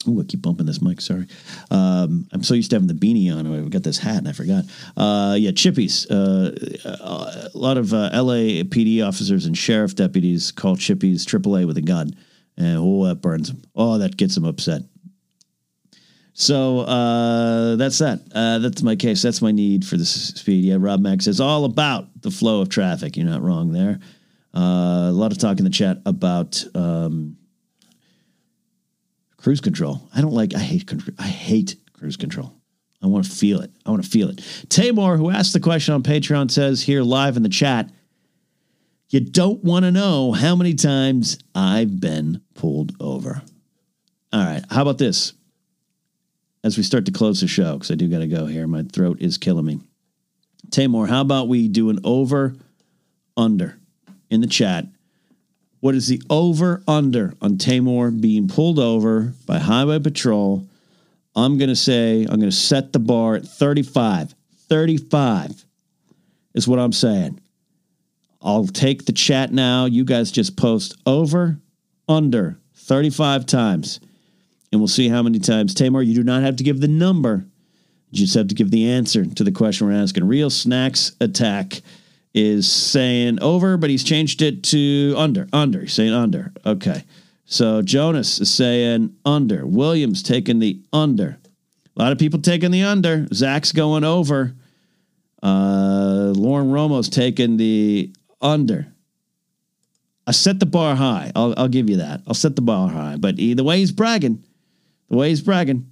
[0.07, 1.01] Oh, I keep bumping this mic.
[1.01, 1.27] Sorry.
[1.71, 3.45] Um, I'm so used to having the beanie on.
[3.53, 4.63] I got this hat and I forgot.
[4.95, 6.07] Uh, yeah, Chippies.
[6.09, 11.77] Uh, a lot of uh, LA PD officers and sheriff deputies call Chippies AAA with
[11.77, 12.15] a gun.
[12.55, 13.61] And oh, that burns them.
[13.75, 14.83] Oh, that gets them upset.
[16.33, 18.21] So uh, that's that.
[18.33, 19.21] Uh, that's my case.
[19.21, 20.63] That's my need for the speed.
[20.63, 23.17] Yeah, Rob Mack says all about the flow of traffic.
[23.17, 23.99] You're not wrong there.
[24.53, 27.37] Uh, a lot of talk in the chat about um,
[29.37, 30.01] cruise control.
[30.15, 30.55] I don't like.
[30.55, 30.91] I hate.
[31.17, 32.53] I hate cruise control.
[33.01, 33.71] I want to feel it.
[33.85, 34.37] I want to feel it.
[34.67, 37.89] Tamor, who asked the question on Patreon, says here live in the chat.
[39.09, 43.41] You don't want to know how many times I've been pulled over.
[44.31, 44.63] All right.
[44.69, 45.33] How about this?
[46.63, 48.67] As we start to close the show, because I do got to go here.
[48.67, 49.79] My throat is killing me.
[50.69, 52.55] Tamor, how about we do an over
[53.37, 53.78] under
[54.29, 54.85] in the chat?
[55.79, 60.67] What is the over under on Tamor being pulled over by Highway Patrol?
[61.35, 64.35] I'm going to say, I'm going to set the bar at 35.
[64.67, 65.65] 35
[66.53, 67.39] is what I'm saying.
[68.41, 69.85] I'll take the chat now.
[69.85, 71.59] You guys just post over,
[72.07, 73.99] under 35 times,
[74.71, 75.73] and we'll see how many times.
[75.73, 77.45] Tamar, you do not have to give the number.
[78.11, 80.27] You just have to give the answer to the question we're asking.
[80.27, 81.81] Real Snacks Attack
[82.33, 85.47] is saying over, but he's changed it to under.
[85.51, 85.81] Under.
[85.81, 86.53] He's saying under.
[86.65, 87.03] Okay.
[87.45, 89.65] So Jonas is saying under.
[89.65, 91.37] Williams taking the under.
[91.95, 93.27] A lot of people taking the under.
[93.33, 94.53] Zach's going over.
[95.41, 98.87] Uh, Lauren Romo's taking the under.
[100.27, 101.31] I set the bar high.
[101.35, 102.21] I'll, I'll give you that.
[102.27, 103.15] I'll set the bar high.
[103.17, 104.43] But the way he's bragging,
[105.09, 105.89] the way he's bragging.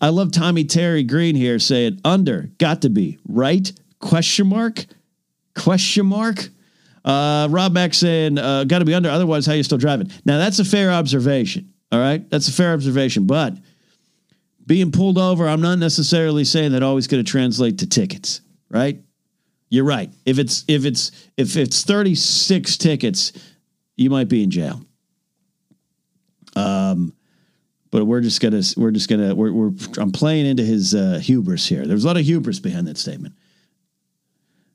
[0.00, 3.72] I love Tommy Terry Green here saying under got to be right
[4.04, 4.84] question mark
[5.54, 6.48] question mark.
[7.04, 9.10] Uh, Rob Mack saying uh, got to be under.
[9.10, 10.10] Otherwise, how you still driving?
[10.24, 11.72] Now that's a fair observation.
[11.92, 13.26] All right, that's a fair observation.
[13.26, 13.56] But
[14.66, 18.40] being pulled over, I'm not necessarily saying that always going to translate to tickets.
[18.70, 19.00] Right?
[19.68, 20.10] You're right.
[20.24, 23.32] If it's if it's if it's 36 tickets,
[23.96, 24.80] you might be in jail.
[26.56, 27.12] Um,
[27.90, 31.66] but we're just gonna we're just gonna we're, we're I'm playing into his uh, hubris
[31.66, 31.86] here.
[31.86, 33.34] There's a lot of hubris behind that statement.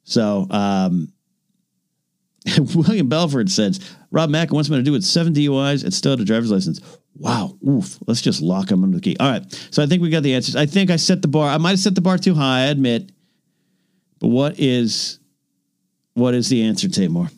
[0.10, 1.14] So um,
[2.76, 3.80] William Belford says
[4.12, 6.82] Rob Mack wants me to do with seven DUIs and still had a driver's license.
[7.16, 8.00] Wow, oof.
[8.08, 9.16] Let's just lock him under the key.
[9.20, 9.70] All right.
[9.72, 10.56] So I think we got the answers.
[10.56, 11.50] I think I set the bar.
[11.50, 12.62] I might have set the bar too high.
[12.62, 13.12] I admit.
[14.20, 15.20] But what is
[16.14, 17.32] what is the answer, Tamor?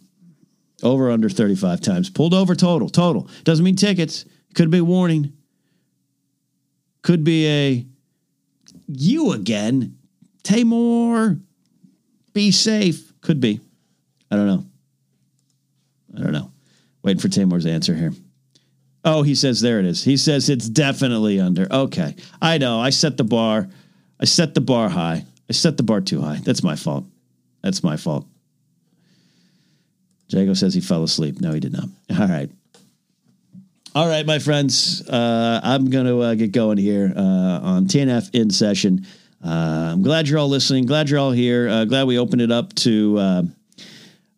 [0.81, 2.09] Over under 35 times.
[2.09, 2.89] Pulled over total.
[2.89, 3.27] Total.
[3.43, 4.25] Doesn't mean tickets.
[4.55, 5.33] Could be a warning.
[7.01, 7.85] Could be a
[8.87, 9.97] you again.
[10.43, 11.41] Tamor.
[12.33, 13.11] Be safe.
[13.21, 13.59] Could be.
[14.29, 14.65] I don't know.
[16.15, 16.51] I don't know.
[17.03, 18.13] Waiting for Tamor's answer here.
[19.03, 20.03] Oh, he says there it is.
[20.03, 21.67] He says it's definitely under.
[21.71, 22.15] Okay.
[22.41, 22.79] I know.
[22.79, 23.67] I set the bar.
[24.19, 25.25] I set the bar high.
[25.49, 26.39] I set the bar too high.
[26.43, 27.05] That's my fault.
[27.63, 28.27] That's my fault.
[30.27, 31.41] Jago says he fell asleep.
[31.41, 31.85] No, he did not.
[32.19, 32.49] All right.
[33.93, 35.05] All right, my friends.
[35.07, 39.05] Uh, I'm going to uh, get going here uh, on TNF in session.
[39.43, 40.85] Uh, I'm glad you're all listening.
[40.85, 41.67] Glad you're all here.
[41.67, 43.43] Uh, glad we opened it up to uh,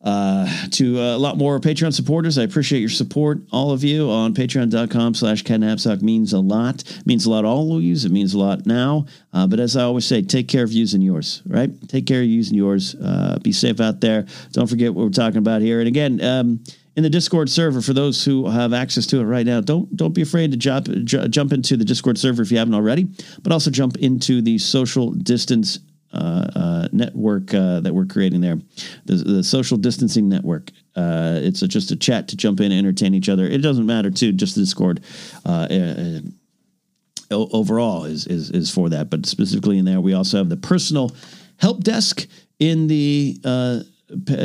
[0.04, 2.38] uh, to a lot more Patreon supporters.
[2.38, 5.62] I appreciate your support, all of you on patreon.com slash Ken
[6.02, 6.84] means a lot.
[7.06, 7.94] Means a lot all of you.
[7.94, 9.06] It means a lot now.
[9.32, 11.70] Uh, but as I always say, take care of using yours, right?
[11.88, 12.96] Take care of using yours.
[12.96, 14.26] Uh, be safe out there.
[14.52, 15.80] Don't forget what we're talking about here.
[15.80, 16.64] And again, um,
[16.96, 19.62] in the Discord server for those who have access to it right now.
[19.62, 22.76] Don't don't be afraid to jump j- jump into the Discord server if you haven't
[22.76, 23.08] already,
[23.42, 25.80] but also jump into the social distance
[26.14, 28.60] uh, uh, network uh, that we're creating there,
[29.06, 30.70] the, the social distancing network.
[30.96, 33.46] Uh, it's a, just a chat to jump in and entertain each other.
[33.46, 34.32] It doesn't matter too.
[34.32, 35.04] Just the Discord
[35.44, 36.20] uh, uh,
[37.32, 41.16] overall is, is is for that, but specifically in there, we also have the personal
[41.58, 42.28] help desk
[42.60, 43.40] in the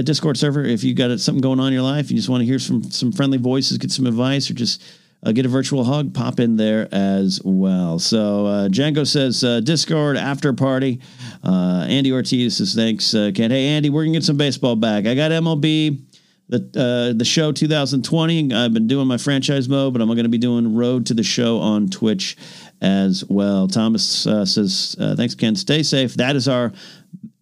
[0.02, 0.64] Discord server.
[0.64, 2.82] If you got something going on in your life, you just want to hear some
[2.84, 4.82] some friendly voices, get some advice, or just
[5.22, 7.98] uh, get a virtual hug, pop in there as well.
[7.98, 11.00] So uh, Django says uh, Discord after party.
[11.42, 13.50] Uh, Andy Ortiz says thanks, uh, Ken.
[13.50, 15.06] Hey Andy, we're gonna get some baseball back.
[15.06, 16.04] I got MLB.
[16.50, 18.54] The, uh, the show 2020.
[18.54, 21.22] I've been doing my franchise mode, but I'm going to be doing Road to the
[21.22, 22.38] Show on Twitch
[22.80, 23.68] as well.
[23.68, 25.54] Thomas uh, says, "Thanks, Ken.
[25.56, 26.72] Stay safe." That is our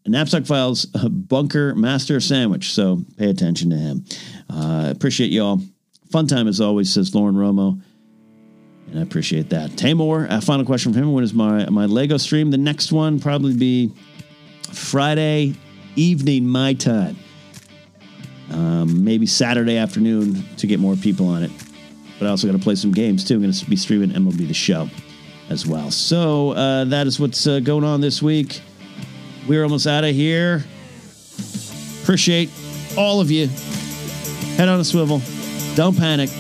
[0.07, 2.73] Napzok Files Bunker Master Sandwich.
[2.73, 4.05] So pay attention to him.
[4.49, 5.61] appreciate you all.
[6.11, 7.81] Fun time as always, says Lauren Romo.
[8.89, 9.71] And I appreciate that.
[9.73, 11.13] Tamor, a final question from him.
[11.13, 12.51] When is my, my Lego stream?
[12.51, 13.93] The next one probably be
[14.73, 15.55] Friday
[15.97, 17.17] evening, my time.
[18.53, 21.51] Um, maybe Saturday afternoon to get more people on it.
[22.19, 23.35] but I also got to play some games too.
[23.35, 24.89] I'm going to be streaming MLB The Show
[25.51, 25.91] as well.
[25.91, 28.61] So uh, that is what's uh, going on this week.
[29.49, 30.65] We're almost out of here.
[32.03, 32.51] Appreciate
[32.97, 33.49] all of you.
[34.57, 35.21] Head on a swivel.
[35.75, 36.31] Don't panic.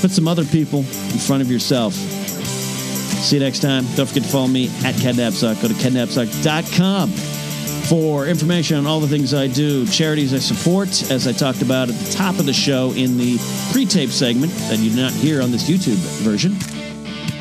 [0.00, 1.92] Put some other people in front of yourself.
[1.92, 3.84] See you next time.
[3.94, 5.60] Don't forget to follow me at KenNapzok.
[5.60, 11.26] Go to KenNapzok.com for information on all the things I do, charities I support, as
[11.26, 13.38] I talked about at the top of the show in the
[13.72, 16.56] pre tape segment that you did not hear on this YouTube version.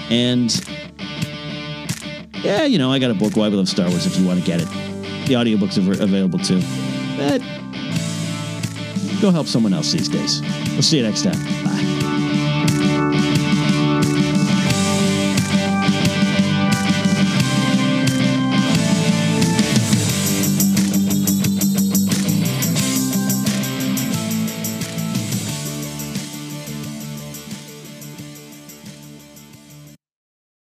[0.09, 0.51] And
[2.43, 4.39] yeah, you know, I got a book, Why We Love Star Wars, if you want
[4.39, 4.67] to get it.
[5.27, 6.61] The audiobooks are available too.
[7.17, 7.41] But
[9.21, 10.41] go help someone else these days.
[10.71, 11.68] We'll see you next time.